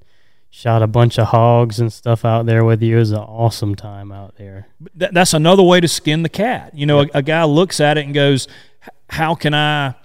[0.49, 2.95] shot a bunch of hogs and stuff out there with you.
[2.95, 4.67] It was an awesome time out there.
[4.93, 6.75] that's another way to skin the cat.
[6.75, 8.47] You know, a, a, guy looks at it and goes,
[9.09, 9.95] "How can I?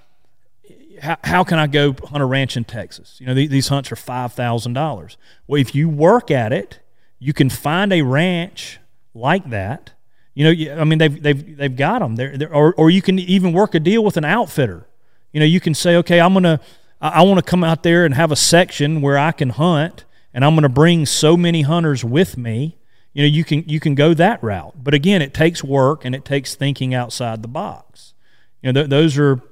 [1.00, 3.18] How, how can I go hunt a ranch in Texas?
[3.20, 5.16] You know, th- these hunts are five thousand dollars.
[5.46, 6.80] Well, if you work at it,
[7.18, 8.80] you can find a ranch
[9.14, 9.92] like that.
[10.38, 13.52] You know, I mean, they've they've they've got them there, or or you can even
[13.52, 14.86] work a deal with an outfitter.
[15.32, 16.60] You know, you can say, okay, I'm gonna
[17.00, 20.04] I, I want to come out there and have a section where I can hunt
[20.32, 22.76] and I'm to bring so many hunters with me.
[23.14, 26.14] You know, you can you can go that route, but again, it takes work and
[26.14, 28.14] it takes thinking outside the box.
[28.62, 29.42] You know, th- those are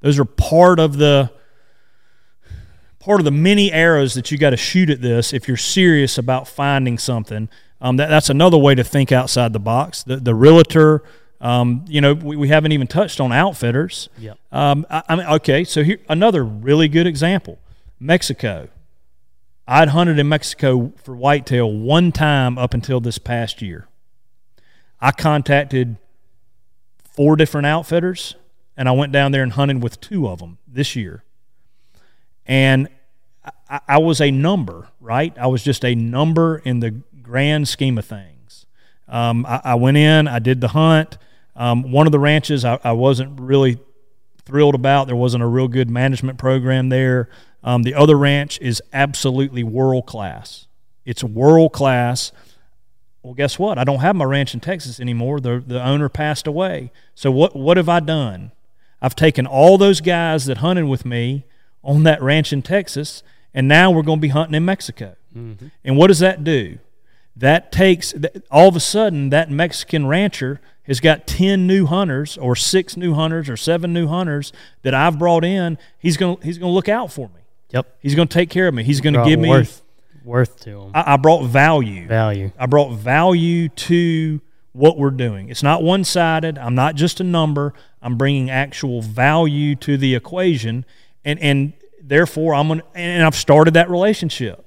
[0.00, 1.30] those are part of the
[2.98, 6.16] part of the many arrows that you got to shoot at this if you're serious
[6.16, 7.50] about finding something.
[7.84, 10.02] Um, that, that's another way to think outside the box.
[10.02, 11.02] The, the realtor
[11.40, 14.08] Um, you know, we, we haven't even touched on outfitters.
[14.18, 14.38] Yep.
[14.50, 17.58] Um, I, I mean, okay, so here another really good example:
[18.00, 18.68] Mexico.
[19.66, 23.88] I'd hunted in Mexico for whitetail one time up until this past year.
[25.00, 25.96] I contacted
[27.04, 28.36] four different outfitters,
[28.76, 31.24] and I went down there and hunted with two of them this year.
[32.46, 32.88] And
[33.68, 35.36] I, I was a number, right?
[35.38, 38.66] I was just a number in the grand scheme of things.
[39.08, 41.18] Um, I, I, went in, I did the hunt.
[41.56, 43.78] Um, one of the ranches I, I, wasn't really
[44.44, 45.06] thrilled about.
[45.06, 47.28] There wasn't a real good management program there.
[47.62, 50.66] Um, the other ranch is absolutely world class.
[51.04, 52.32] It's world class.
[53.22, 53.78] Well, guess what?
[53.78, 55.40] I don't have my ranch in Texas anymore.
[55.40, 56.92] The the owner passed away.
[57.14, 58.52] So what what have I done?
[59.00, 61.44] I've taken all those guys that hunted with me
[61.82, 65.16] on that ranch in Texas, and now we're going to be hunting in Mexico.
[65.36, 65.66] Mm-hmm.
[65.84, 66.78] And what does that do?
[67.36, 68.14] That takes
[68.50, 73.14] all of a sudden that Mexican rancher has got 10 new hunters or 6 new
[73.14, 75.78] hunters or 7 new hunters that I've brought in.
[75.98, 77.40] He's going to he's going to look out for me.
[77.70, 77.96] Yep.
[78.00, 78.84] He's going to take care of me.
[78.84, 79.82] He's going to give me worth
[80.24, 80.90] worth to him.
[80.94, 82.06] I, I brought value.
[82.06, 82.52] Value.
[82.58, 84.40] I brought value to
[84.72, 85.48] what we're doing.
[85.48, 86.58] It's not one sided.
[86.58, 87.74] I'm not just a number.
[88.02, 90.84] I'm bringing actual value to the equation,
[91.24, 94.63] and and therefore I'm gonna and I've started that relationship.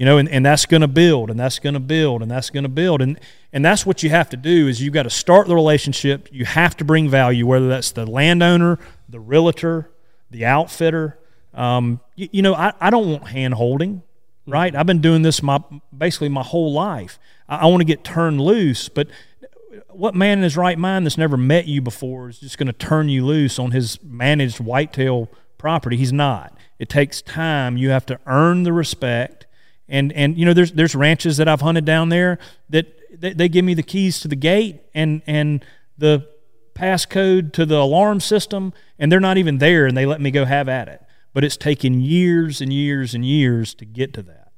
[0.00, 2.48] You know, and, and that's going to build, and that's going to build, and that's
[2.48, 3.20] going to build, and
[3.52, 6.28] and that's what you have to do is you've got to start the relationship.
[6.32, 9.90] You have to bring value, whether that's the landowner, the realtor,
[10.30, 11.18] the outfitter.
[11.52, 14.02] Um, you, you know, I, I don't want hand holding
[14.46, 14.74] right?
[14.74, 15.60] I've been doing this my
[15.96, 17.18] basically my whole life.
[17.48, 19.08] I, I want to get turned loose, but
[19.88, 22.72] what man in his right mind that's never met you before is just going to
[22.72, 25.96] turn you loose on his managed whitetail property?
[25.96, 26.56] He's not.
[26.78, 27.76] It takes time.
[27.76, 29.46] You have to earn the respect.
[29.90, 32.38] And and you know there's there's ranches that I've hunted down there
[32.70, 32.86] that
[33.20, 35.64] they, they give me the keys to the gate and and
[35.98, 36.26] the
[36.74, 40.44] passcode to the alarm system and they're not even there and they let me go
[40.44, 41.02] have at it.
[41.34, 44.52] But it's taken years and years and years to get to that.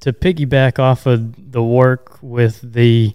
[0.00, 3.14] To piggyback off of the work with the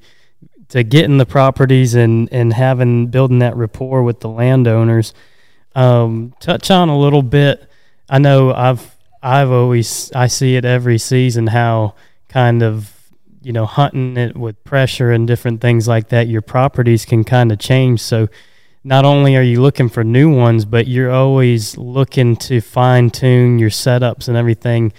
[0.69, 5.13] to getting the properties and and having building that rapport with the landowners
[5.73, 7.69] um, touch on a little bit.
[8.07, 8.94] I know i've
[9.25, 11.93] i've always i see it every season how
[12.29, 12.93] kind of
[13.41, 17.51] you know hunting it with pressure and different things like that your properties can kind
[17.51, 18.27] of change so
[18.83, 23.59] not only are you looking for new ones but you're always looking to fine tune
[23.59, 24.93] your setups and everything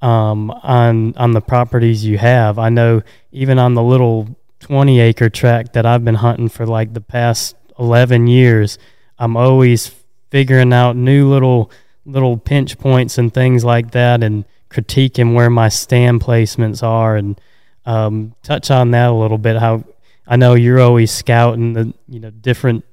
[0.00, 2.58] um, on on the properties you have.
[2.58, 6.94] I know even on the little 20 acre tract that I've been hunting for like
[6.94, 8.78] the past 11 years,
[9.18, 9.92] I'm always
[10.30, 11.70] figuring out new little
[12.08, 17.40] little pinch points and things like that, and critiquing where my stand placements are, and
[17.86, 19.56] um, touch on that a little bit.
[19.58, 19.84] How
[20.26, 22.84] I know you're always scouting the you know different,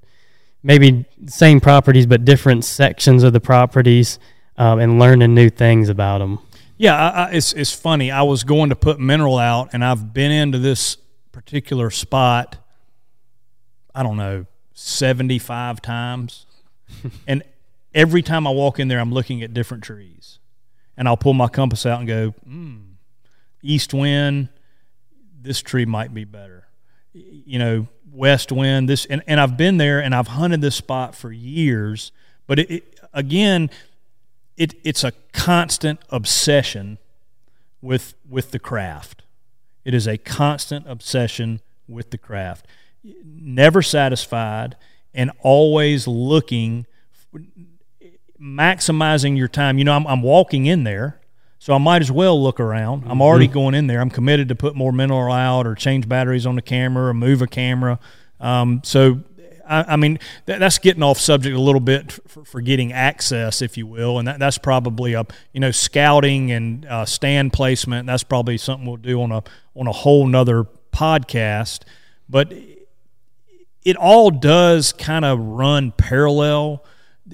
[0.64, 4.20] maybe same properties but different sections of the properties,
[4.58, 6.40] um, and learning new things about them.
[6.78, 8.12] Yeah, I, I, it's it's funny.
[8.12, 10.98] I was going to put mineral out, and I've been into this
[11.32, 12.58] particular spot.
[13.94, 16.46] I don't know, seventy five times,
[17.28, 17.44] and
[17.96, 20.38] every time I walk in there, I'm looking at different trees,
[20.98, 22.84] and I'll pull my compass out and go, mm,
[23.64, 24.50] east wind.
[25.42, 26.68] This tree might be better.
[27.14, 28.90] You know, west wind.
[28.90, 32.12] This, and, and I've been there, and I've hunted this spot for years.
[32.46, 33.70] But it, it again,
[34.58, 36.98] it, it's a constant obsession
[37.82, 39.24] with with the craft.
[39.84, 42.66] It is a constant obsession with the craft.
[43.24, 44.76] Never satisfied
[45.14, 46.88] and always looking
[48.42, 49.78] maximizing your time.
[49.78, 51.20] You know, I'm, I'm walking in there,
[51.60, 53.04] so I might as well look around.
[53.08, 53.54] I'm already mm-hmm.
[53.54, 54.02] going in there.
[54.02, 57.42] I'm committed to put more mineral out or change batteries on the camera or move
[57.42, 58.00] a camera.
[58.40, 59.22] Um, so
[59.68, 63.62] I, I mean, that, that's getting off subject a little bit for, for getting access,
[63.62, 68.08] if you will, and that, that's probably a you know scouting and uh, stand placement.
[68.08, 69.44] That's probably something we'll do on a
[69.76, 71.84] on a whole nother podcast.
[72.30, 72.54] But
[73.84, 76.84] it all does kind of run parallel.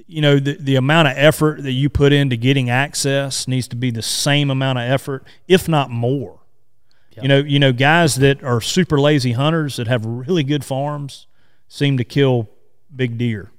[0.07, 3.75] You know, the, the amount of effort that you put into getting access needs to
[3.75, 6.39] be the same amount of effort, if not more.
[7.15, 7.23] Yep.
[7.23, 11.27] You know, you know, guys that are super lazy hunters that have really good farms
[11.67, 12.49] seem to kill
[12.95, 13.51] big deer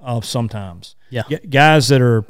[0.00, 0.96] uh, sometimes.
[1.10, 1.22] Yeah.
[1.28, 2.24] G- guys that are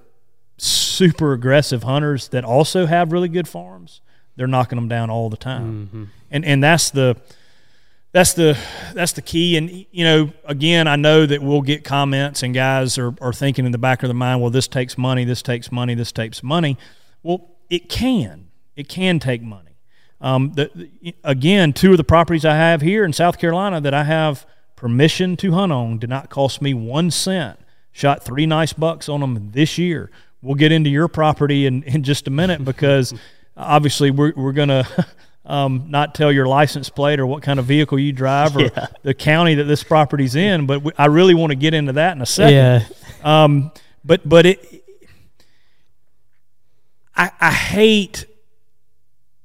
[0.59, 4.03] super aggressive hunters that also have really good farms,
[4.37, 5.87] they're knocking them down all the time.
[5.87, 6.05] Mm-hmm.
[6.31, 7.17] And and that's the
[8.13, 8.59] that's the
[8.95, 9.57] that's the key.
[9.57, 13.65] And you know, again, I know that we'll get comments and guys are, are thinking
[13.67, 16.43] in the back of their mind, well, this takes money, this takes money, this takes
[16.43, 16.77] money.
[17.23, 18.49] Well, it can.
[18.77, 19.77] It can take money.
[20.21, 23.95] Um, the, the- again, two of the properties I have here in South Carolina that
[23.95, 24.47] I have
[24.77, 27.59] permission to hunt on did not cost me one cent.
[27.93, 30.11] Shot three nice bucks on them this year.
[30.43, 33.15] We'll get into your property in, in just a minute because
[33.57, 35.07] obviously we're, we're going to
[35.53, 38.87] um, not tell your license plate or what kind of vehicle you drive or Yeah.
[39.03, 40.67] the county that this property's in.
[40.67, 42.55] But we, I really want to get into that in a second.
[42.55, 42.85] Yeah.
[43.45, 43.71] Um,
[44.05, 44.85] but but it,
[47.15, 48.25] I, I hate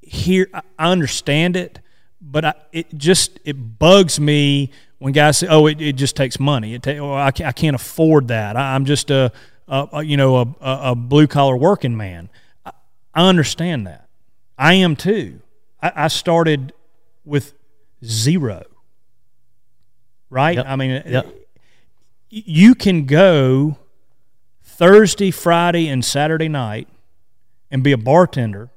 [0.02, 0.48] here.
[0.54, 1.80] I understand it,
[2.22, 6.40] but I, it just it bugs me when guys say, "Oh, it, it just takes
[6.40, 6.74] money.
[6.74, 8.56] It ta- oh, I, can't, I can't afford that.
[8.56, 9.32] I, I'm just a,
[9.68, 12.30] a, a you know a, a, a blue collar working man."
[12.66, 12.72] I,
[13.14, 14.08] I understand that.
[14.58, 15.42] I am too.
[15.82, 16.74] I, I started
[17.26, 17.54] with
[18.04, 18.64] zero.
[20.30, 20.58] Right?
[20.58, 20.66] Yep.
[20.68, 21.36] I mean, Yep.
[22.30, 23.78] you can go
[24.64, 26.88] Thursday, Friday, and Saturday night
[27.72, 28.70] and be a bartender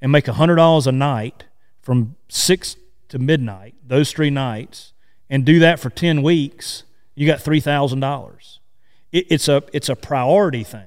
[0.00, 1.44] and make hundred dollars a night
[1.80, 2.76] from six
[3.08, 4.92] to midnight, those three nights,
[5.30, 8.60] and do that for ten weeks, you got three thousand dollars.
[9.10, 10.84] It's a it's a priority thing.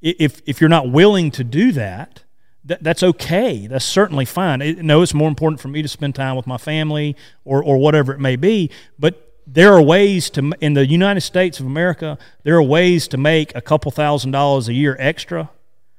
[0.00, 2.22] If if you're not willing to do that,
[2.64, 3.66] that that's okay.
[3.66, 4.60] That's certainly fine.
[4.62, 7.78] It, no, it's more important for me to spend time with my family or or
[7.78, 8.70] whatever it may be.
[8.98, 12.18] But there are ways to in the United States of America.
[12.44, 15.50] There are ways to make a couple thousand dollars a year extra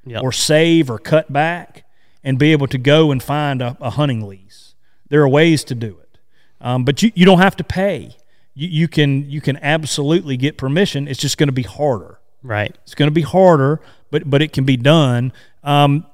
[0.03, 0.23] Yep.
[0.23, 1.83] or save or cut back
[2.23, 4.73] and be able to go and find a, a hunting lease.
[5.09, 6.17] There are ways to do it,
[6.59, 8.15] um, but you, you don't have to pay.
[8.55, 11.07] You, you can you can absolutely get permission.
[11.07, 12.19] It's just going to be harder.
[12.41, 12.75] Right.
[12.83, 15.33] It's going to be harder, but but it can be done.
[15.63, 16.05] Um,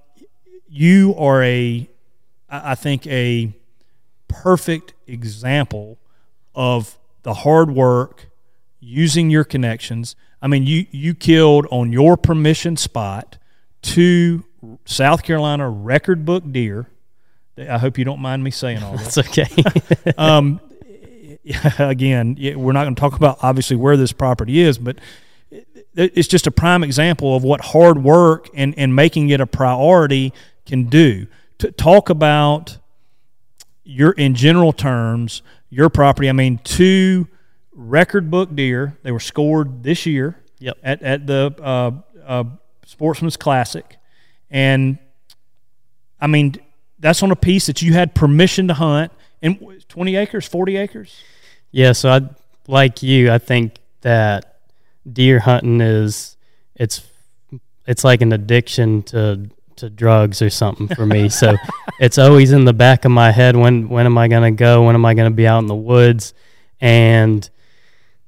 [0.77, 1.89] you are a,
[2.49, 3.53] I think a
[4.27, 5.97] perfect example
[6.55, 8.29] of the hard work
[8.79, 10.15] using your connections.
[10.41, 13.37] I mean, you you killed on your permission spot
[13.81, 14.43] two
[14.85, 16.87] South Carolina record book deer.
[17.57, 20.13] I hope you don't mind me saying all that It's okay.
[20.17, 20.59] um,
[21.79, 24.99] again, we're not going to talk about obviously where this property is, but
[25.95, 30.33] it's just a prime example of what hard work and, and making it a priority
[30.67, 31.27] can do.
[31.59, 32.77] To talk about
[33.83, 36.29] your, in general terms, your property.
[36.29, 37.27] I mean, two
[37.73, 38.97] record book deer.
[39.03, 40.77] They were scored this year Yep.
[40.83, 41.91] at, at the uh,
[42.25, 42.43] uh,
[42.85, 43.97] Sportsman's Classic.
[44.49, 44.97] And
[46.19, 46.55] I mean,
[46.99, 49.11] that's on a piece that you had permission to hunt.
[49.41, 51.21] And 20 acres, 40 acres?
[51.71, 52.21] Yeah, so I
[52.67, 53.31] like you.
[53.31, 54.59] I think that
[55.11, 56.37] deer hunting is
[56.75, 57.01] it's
[57.85, 61.29] it's like an addiction to to drugs or something for me.
[61.29, 61.55] so
[61.99, 64.83] it's always in the back of my head when when am I going to go?
[64.83, 66.33] When am I going to be out in the woods?
[66.79, 67.49] And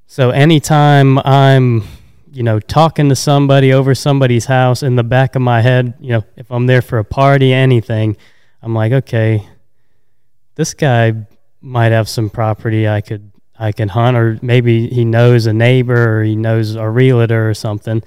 [0.07, 1.83] so anytime I'm
[2.31, 6.11] you know talking to somebody over somebody's house in the back of my head, you
[6.11, 8.17] know, if I'm there for a party, anything,
[8.61, 9.47] I'm like, okay,
[10.55, 11.13] this guy
[11.61, 16.19] might have some property I could I can hunt, or maybe he knows a neighbor,
[16.19, 18.01] or he knows a realtor or something.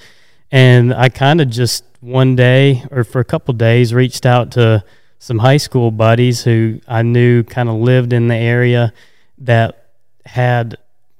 [0.50, 4.84] And I kind of just one day, or for a couple days, reached out to
[5.18, 8.92] some high school buddies who I knew kind of lived in the area
[9.38, 9.86] that
[10.26, 10.76] had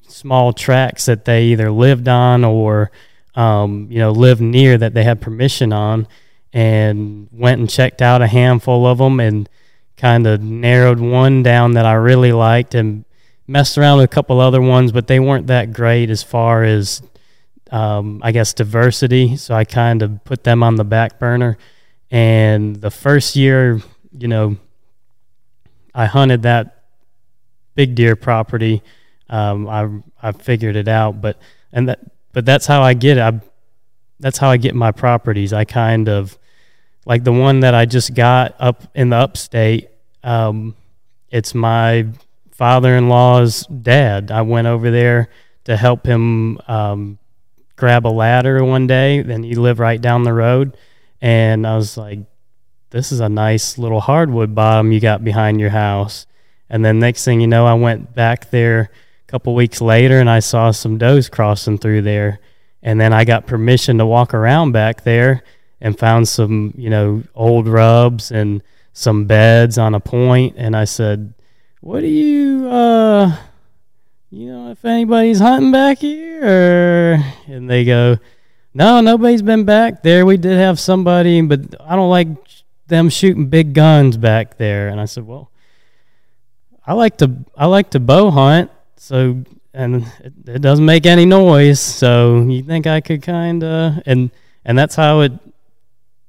[0.09, 2.91] small tracks that they either lived on or
[3.37, 6.09] um, you know lived near that they had permission on,
[6.53, 9.49] and went and checked out a handful of them and
[9.97, 13.05] kind of narrowed one down that I really liked and
[13.47, 17.03] messed around with a couple other ones, but they weren't that great as far as
[17.73, 19.37] um, I guess diversity.
[19.37, 21.57] So I kind of put them on the back burner.
[22.11, 23.81] And the first year,
[24.17, 24.57] you know,
[25.95, 26.85] I hunted that
[27.75, 28.83] big deer property.
[29.31, 29.89] Um, I
[30.23, 31.39] I figured it out, but
[31.73, 32.01] and that
[32.33, 33.21] but that's how I get it.
[33.21, 33.41] I,
[34.21, 35.55] that's how I get my properties.
[35.55, 36.39] I kind of
[37.07, 39.89] like the one that I just got up in the upstate.
[40.23, 40.77] Um,
[41.31, 42.07] it's my
[42.53, 44.31] father-in-law's dad.
[44.31, 45.31] I went over there
[45.65, 47.19] to help him um,
[47.83, 49.23] grab a ladder one day.
[49.23, 50.77] Then you live right down the road,
[51.21, 52.21] and I was like,
[52.91, 56.29] "This is a nice little hardwood bottom you got behind your house."
[56.71, 58.89] And then next thing you know, I went back there
[59.27, 62.39] a couple weeks later, and I saw some does crossing through there.
[62.85, 65.43] And then I got permission to walk around back there
[65.81, 68.63] and found some, you know, old rubs and
[68.93, 70.55] some beds on a point.
[70.57, 71.35] And I said,
[71.81, 73.37] "What do you, uh,
[74.33, 78.19] you know, if anybody's hunting back here?" And they go,
[78.75, 80.27] "No, nobody's been back there.
[80.27, 82.29] We did have somebody, but I don't like
[82.89, 85.53] them shooting big guns back there." And I said, "Well."
[86.87, 91.25] I like to I like to bow hunt, so and it, it doesn't make any
[91.25, 91.81] noise.
[91.81, 94.31] So you think I could kind of and
[94.65, 95.33] and that's how it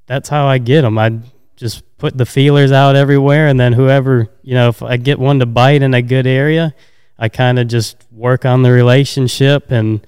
[0.06, 0.98] that's how I get them.
[0.98, 1.18] I
[1.56, 5.40] just put the feelers out everywhere, and then whoever you know, if I get one
[5.40, 6.74] to bite in a good area,
[7.18, 10.06] I kind of just work on the relationship, and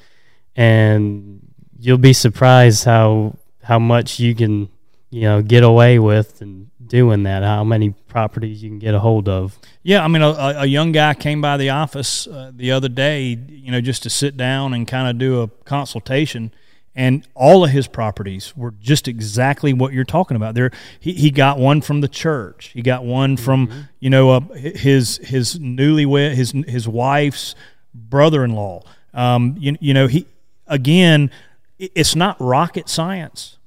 [0.55, 1.41] and
[1.79, 4.69] you'll be surprised how how much you can
[5.11, 7.43] you know get away with and doing that.
[7.43, 9.59] How many properties you can get a hold of.
[9.83, 13.39] Yeah, I mean, a, a young guy came by the office uh, the other day,
[13.49, 16.53] you know, just to sit down and kind of do a consultation
[16.97, 20.55] and all of his properties were just exactly what you're talking about.
[20.55, 22.71] There, he, he got one from the church.
[22.73, 23.81] He got one from mm-hmm.
[24.01, 27.55] you know uh, his his newlywed his his wife's
[27.95, 28.83] brother-in-law.
[29.13, 30.27] Um, you, you know he
[30.67, 31.31] again,
[31.79, 33.59] it's not rocket science.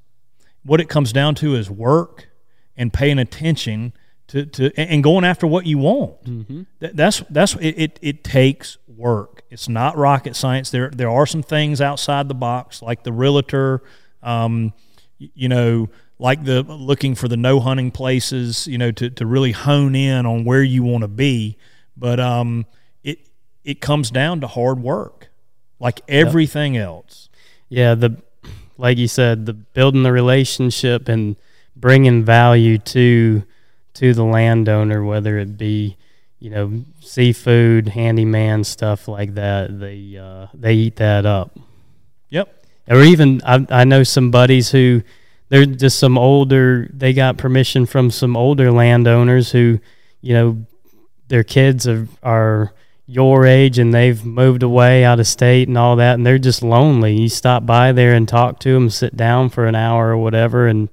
[0.64, 2.28] What it comes down to is work
[2.76, 3.94] and paying attention
[4.30, 6.24] to, to and going after what you want.
[6.24, 6.62] Mm-hmm.
[6.80, 8.24] That, that's that's it, it, it.
[8.24, 9.44] takes work.
[9.50, 10.70] It's not rocket science.
[10.70, 13.82] There there are some things outside the box, like the realtor.
[14.22, 14.74] Um,
[15.18, 18.68] you know, like the looking for the no hunting places.
[18.68, 21.58] You know, to to really hone in on where you want to be.
[21.98, 22.66] But um,
[23.04, 23.28] it
[23.64, 25.30] it comes down to hard work,
[25.80, 26.86] like everything yep.
[26.86, 27.30] else.
[27.68, 28.22] Yeah, the
[28.78, 31.36] like you said, the building the relationship and
[31.76, 33.44] bringing value to
[34.00, 35.98] to the landowner, whether it be
[36.40, 39.78] you know seafood, handyman stuff like that.
[39.78, 41.58] They uh, they eat that up.
[42.30, 42.66] Yep.
[42.90, 45.04] Or even I I know some buddies who
[45.50, 46.90] they're just some older.
[46.94, 49.80] They got permission from some older landowners who
[50.22, 50.66] you know
[51.28, 52.74] their kids are are
[53.06, 56.62] your age and they've moved away out of state and all that and they're just
[56.62, 60.18] lonely you stop by there and talk to them sit down for an hour or
[60.18, 60.90] whatever and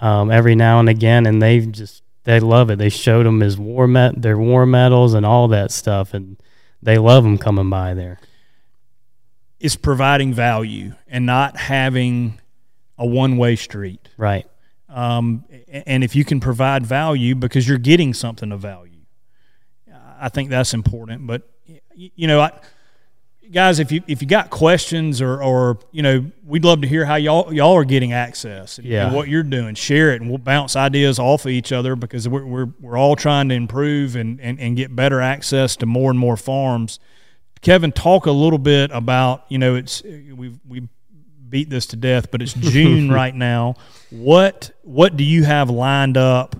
[0.00, 2.78] um, every now and again and they've just they love it.
[2.78, 6.36] They showed them his war met their war medals and all that stuff, and
[6.82, 8.20] they love them coming by there.
[9.58, 12.40] It's providing value and not having
[12.98, 14.46] a one way street, right?
[14.88, 19.00] Um, and if you can provide value because you're getting something of value,
[20.20, 21.26] I think that's important.
[21.26, 21.48] But
[21.94, 22.52] you know, I
[23.50, 27.04] guys, if you if you got questions or or you know, we'd love to hear
[27.04, 29.06] how y'all y'all are getting access and, yeah.
[29.06, 29.74] and what you're doing.
[29.74, 33.16] Share it, and we'll bounce ideas off of each other because we're we're, we're all
[33.16, 36.98] trying to improve and, and and get better access to more and more farms.
[37.60, 40.88] Kevin, talk a little bit about you know it's we we
[41.48, 43.74] beat this to death, but it's June right now.
[44.10, 46.56] What what do you have lined up?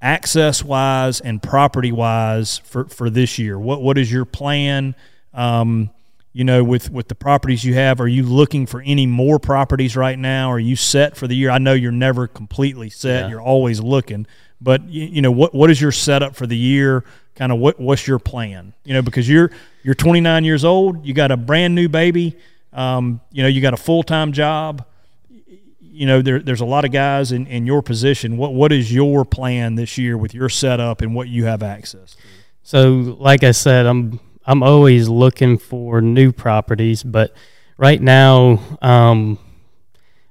[0.00, 3.58] access wise and property wise for, for this year?
[3.58, 4.94] What what is your plan?
[5.34, 5.90] Um,
[6.38, 9.96] you know, with with the properties you have, are you looking for any more properties
[9.96, 10.52] right now?
[10.52, 11.50] Are you set for the year?
[11.50, 13.28] I know you're never completely set; yeah.
[13.28, 14.24] you're always looking.
[14.60, 17.02] But you, you, know, what what is your setup for the year?
[17.34, 18.72] Kind of what what's your plan?
[18.84, 19.50] You know, because you're
[19.82, 22.36] you're 29 years old, you got a brand new baby,
[22.72, 24.86] um, you know, you got a full time job.
[25.80, 28.36] You know, there, there's a lot of guys in, in your position.
[28.36, 32.14] What what is your plan this year with your setup and what you have access
[32.14, 32.22] to?
[32.62, 37.34] So, like I said, I'm I'm always looking for new properties, but
[37.76, 39.38] right now, um,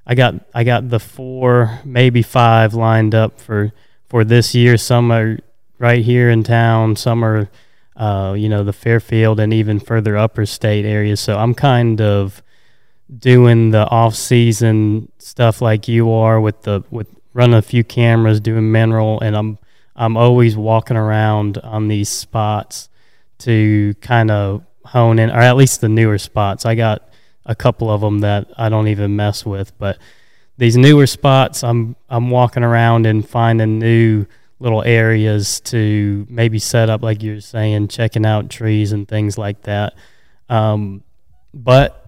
[0.07, 3.71] I got I got the four, maybe five lined up for
[4.09, 4.75] for this year.
[4.75, 5.37] Some are
[5.77, 6.95] right here in town.
[6.95, 7.47] Some are,
[7.95, 11.19] uh, you know, the Fairfield and even further upper state areas.
[11.19, 12.41] So I'm kind of
[13.15, 18.39] doing the off season stuff like you are with the with running a few cameras,
[18.39, 19.59] doing mineral, and I'm
[19.95, 22.89] I'm always walking around on these spots
[23.39, 26.65] to kind of hone in, or at least the newer spots.
[26.65, 27.09] I got
[27.45, 29.97] a couple of them that I don't even mess with, but
[30.57, 34.25] these newer spots, I'm I'm walking around and finding new
[34.59, 39.37] little areas to maybe set up, like you were saying, checking out trees and things
[39.37, 39.93] like that.
[40.49, 41.03] Um,
[41.53, 42.03] but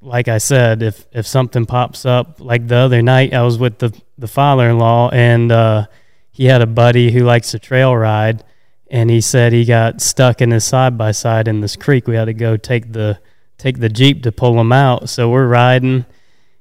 [0.00, 3.78] like I said, if if something pops up, like the other night, I was with
[3.78, 5.86] the the father in law, and uh,
[6.32, 8.44] he had a buddy who likes to trail ride,
[8.92, 12.06] and he said he got stuck in his side by side in this creek.
[12.06, 13.18] We had to go take the
[13.56, 15.08] take the jeep to pull him out.
[15.08, 16.04] So we're riding,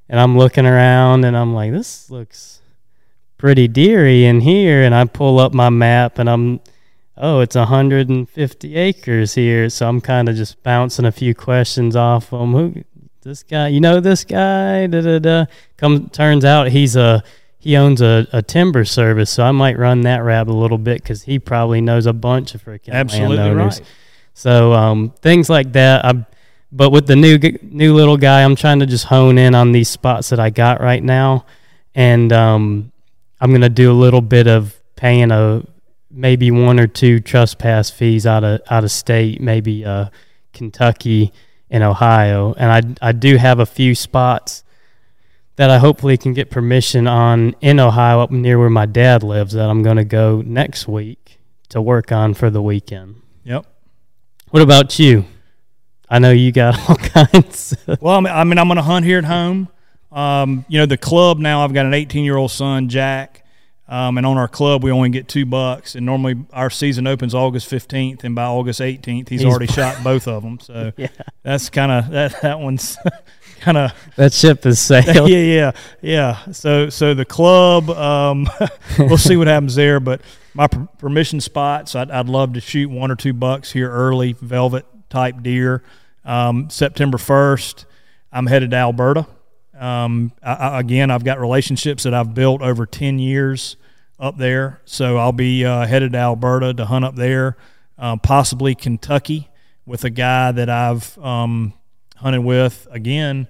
[0.07, 2.61] and I'm looking around, and I'm like, this looks
[3.38, 4.82] pretty deery in here.
[4.82, 6.61] And I pull up my map, and I'm,
[7.17, 9.69] oh, it's 150 acres here.
[9.69, 12.53] So I'm kind of just bouncing a few questions off him.
[12.53, 12.84] Who
[13.23, 13.67] this guy?
[13.67, 14.88] You know this guy?
[14.88, 15.45] Da da da.
[15.75, 17.23] Come turns out he's a
[17.62, 21.03] he owns a, a timber service, so I might run that rabbit a little bit
[21.03, 23.80] because he probably knows a bunch of freaking Absolutely landowners.
[23.80, 23.88] Right.
[24.34, 26.03] So um, things like that.
[26.03, 26.26] I,
[26.72, 29.89] but with the new new little guy, I'm trying to just hone in on these
[29.89, 31.45] spots that I got right now,
[31.93, 32.91] and um,
[33.39, 35.64] I'm gonna do a little bit of paying a
[36.09, 40.05] maybe one or two trespass fees out of out of state, maybe uh,
[40.51, 41.32] Kentucky
[41.70, 44.64] and Ohio, and I I do have a few spots
[45.62, 49.53] that I hopefully can get permission on in Ohio, up near where my dad lives.
[49.53, 51.38] That I'm going to go next week
[51.70, 53.22] to work on for the weekend.
[53.43, 53.68] Yep.
[54.49, 55.24] What about you?
[56.09, 57.76] I know you got all kinds.
[57.99, 59.68] well, I mean, I mean I'm going to hunt here at home.
[60.12, 61.64] Um, you know, the club now.
[61.64, 63.45] I've got an 18 year old son, Jack.
[63.88, 65.93] Um, and on our club, we only get two bucks.
[65.93, 70.03] And normally our season opens August 15th, and by August 18th, he's, he's already shot
[70.03, 70.59] both of them.
[70.59, 71.09] So yeah.
[71.43, 72.41] that's kind of that.
[72.41, 72.97] That one's
[73.62, 75.07] kind of that ship is sailed.
[75.30, 76.51] Yeah, yeah, yeah.
[76.51, 78.49] So so the club, um,
[78.99, 79.99] we'll see what happens there.
[79.99, 80.22] But
[80.53, 84.86] my permission spots, I'd, I'd love to shoot one or two bucks here early, velvet
[85.09, 85.84] type deer.
[86.26, 87.86] Um, September 1st,
[88.32, 89.26] I'm headed to Alberta.
[89.80, 93.78] Um, I, again, I've got relationships that I've built over 10 years
[94.20, 94.82] up there.
[94.86, 97.57] So I'll be uh, headed to Alberta to hunt up there,
[97.97, 99.49] uh, possibly Kentucky
[99.86, 101.74] with a guy that I've um,
[102.22, 102.88] hunted with.
[102.91, 103.47] Again,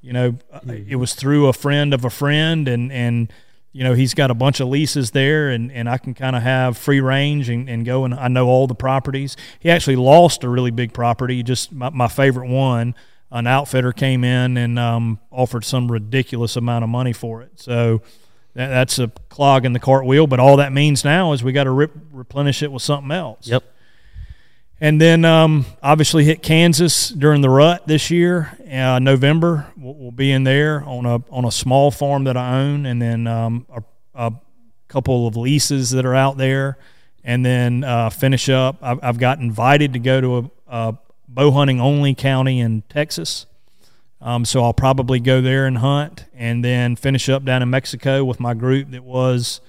[0.00, 0.70] you know, mm-hmm.
[0.88, 3.32] it was through a friend of a friend, and and
[3.72, 6.42] you know he's got a bunch of leases there, and and I can kind of
[6.42, 9.36] have free range and, and go and I know all the properties.
[9.60, 12.94] He actually lost a really big property, just my, my favorite one
[13.32, 17.58] an outfitter came in and um, offered some ridiculous amount of money for it.
[17.58, 18.02] So
[18.54, 20.26] that, that's a clog in the cartwheel.
[20.26, 23.48] But all that means now is we got to rip, replenish it with something else.
[23.48, 23.64] Yep.
[24.82, 28.58] And then um, obviously hit Kansas during the rut this year.
[28.68, 32.58] Uh, November we'll, we'll, be in there on a on a small farm that I
[32.62, 34.32] own, and then um, a, a,
[34.88, 36.78] couple of leases that are out there,
[37.22, 38.76] and then uh, finish up.
[38.82, 43.46] I've, I've, got invited to go to a, a bow hunting only county in Texas.
[44.20, 48.24] Um, so I'll probably go there and hunt, and then finish up down in Mexico
[48.24, 49.60] with my group that was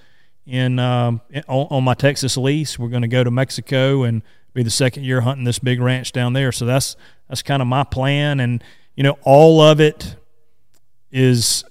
[0.48, 2.80] in um, on, on, my Texas lease.
[2.80, 4.24] We're going to go to Mexico and
[4.54, 6.52] be the second year hunting this big ranch down there.
[6.52, 6.96] So that's
[7.28, 8.64] that's kind of my plan, and
[8.96, 10.16] you know all of it
[11.12, 11.64] is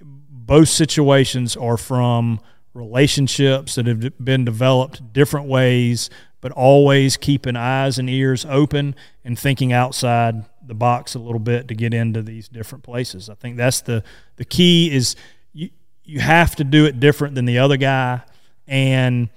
[0.00, 2.40] both situations are from
[2.74, 6.10] relationships that have been developed different ways
[6.44, 8.94] but always keeping eyes and ears open
[9.24, 13.30] and thinking outside the box a little bit to get into these different places.
[13.30, 14.04] I think that's the
[14.36, 15.16] the key is
[15.54, 15.70] you
[16.02, 18.20] you have to do it different than the other guy
[18.68, 19.30] and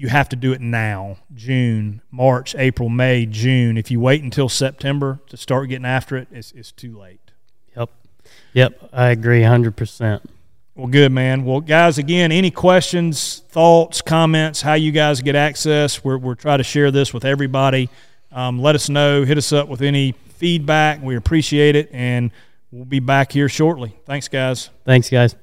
[0.00, 4.48] you have to do it now june march april may june if you wait until
[4.48, 7.30] september to start getting after it it's, it's too late
[7.76, 7.90] yep
[8.52, 10.20] yep i agree 100%
[10.76, 11.44] well, good, man.
[11.44, 16.02] Well, guys, again, any questions, thoughts, comments, how you guys get access?
[16.02, 17.90] We're, we're trying to share this with everybody.
[18.32, 19.24] Um, let us know.
[19.24, 21.02] Hit us up with any feedback.
[21.02, 22.30] We appreciate it, and
[22.70, 23.94] we'll be back here shortly.
[24.06, 24.70] Thanks, guys.
[24.86, 25.34] Thanks, guys.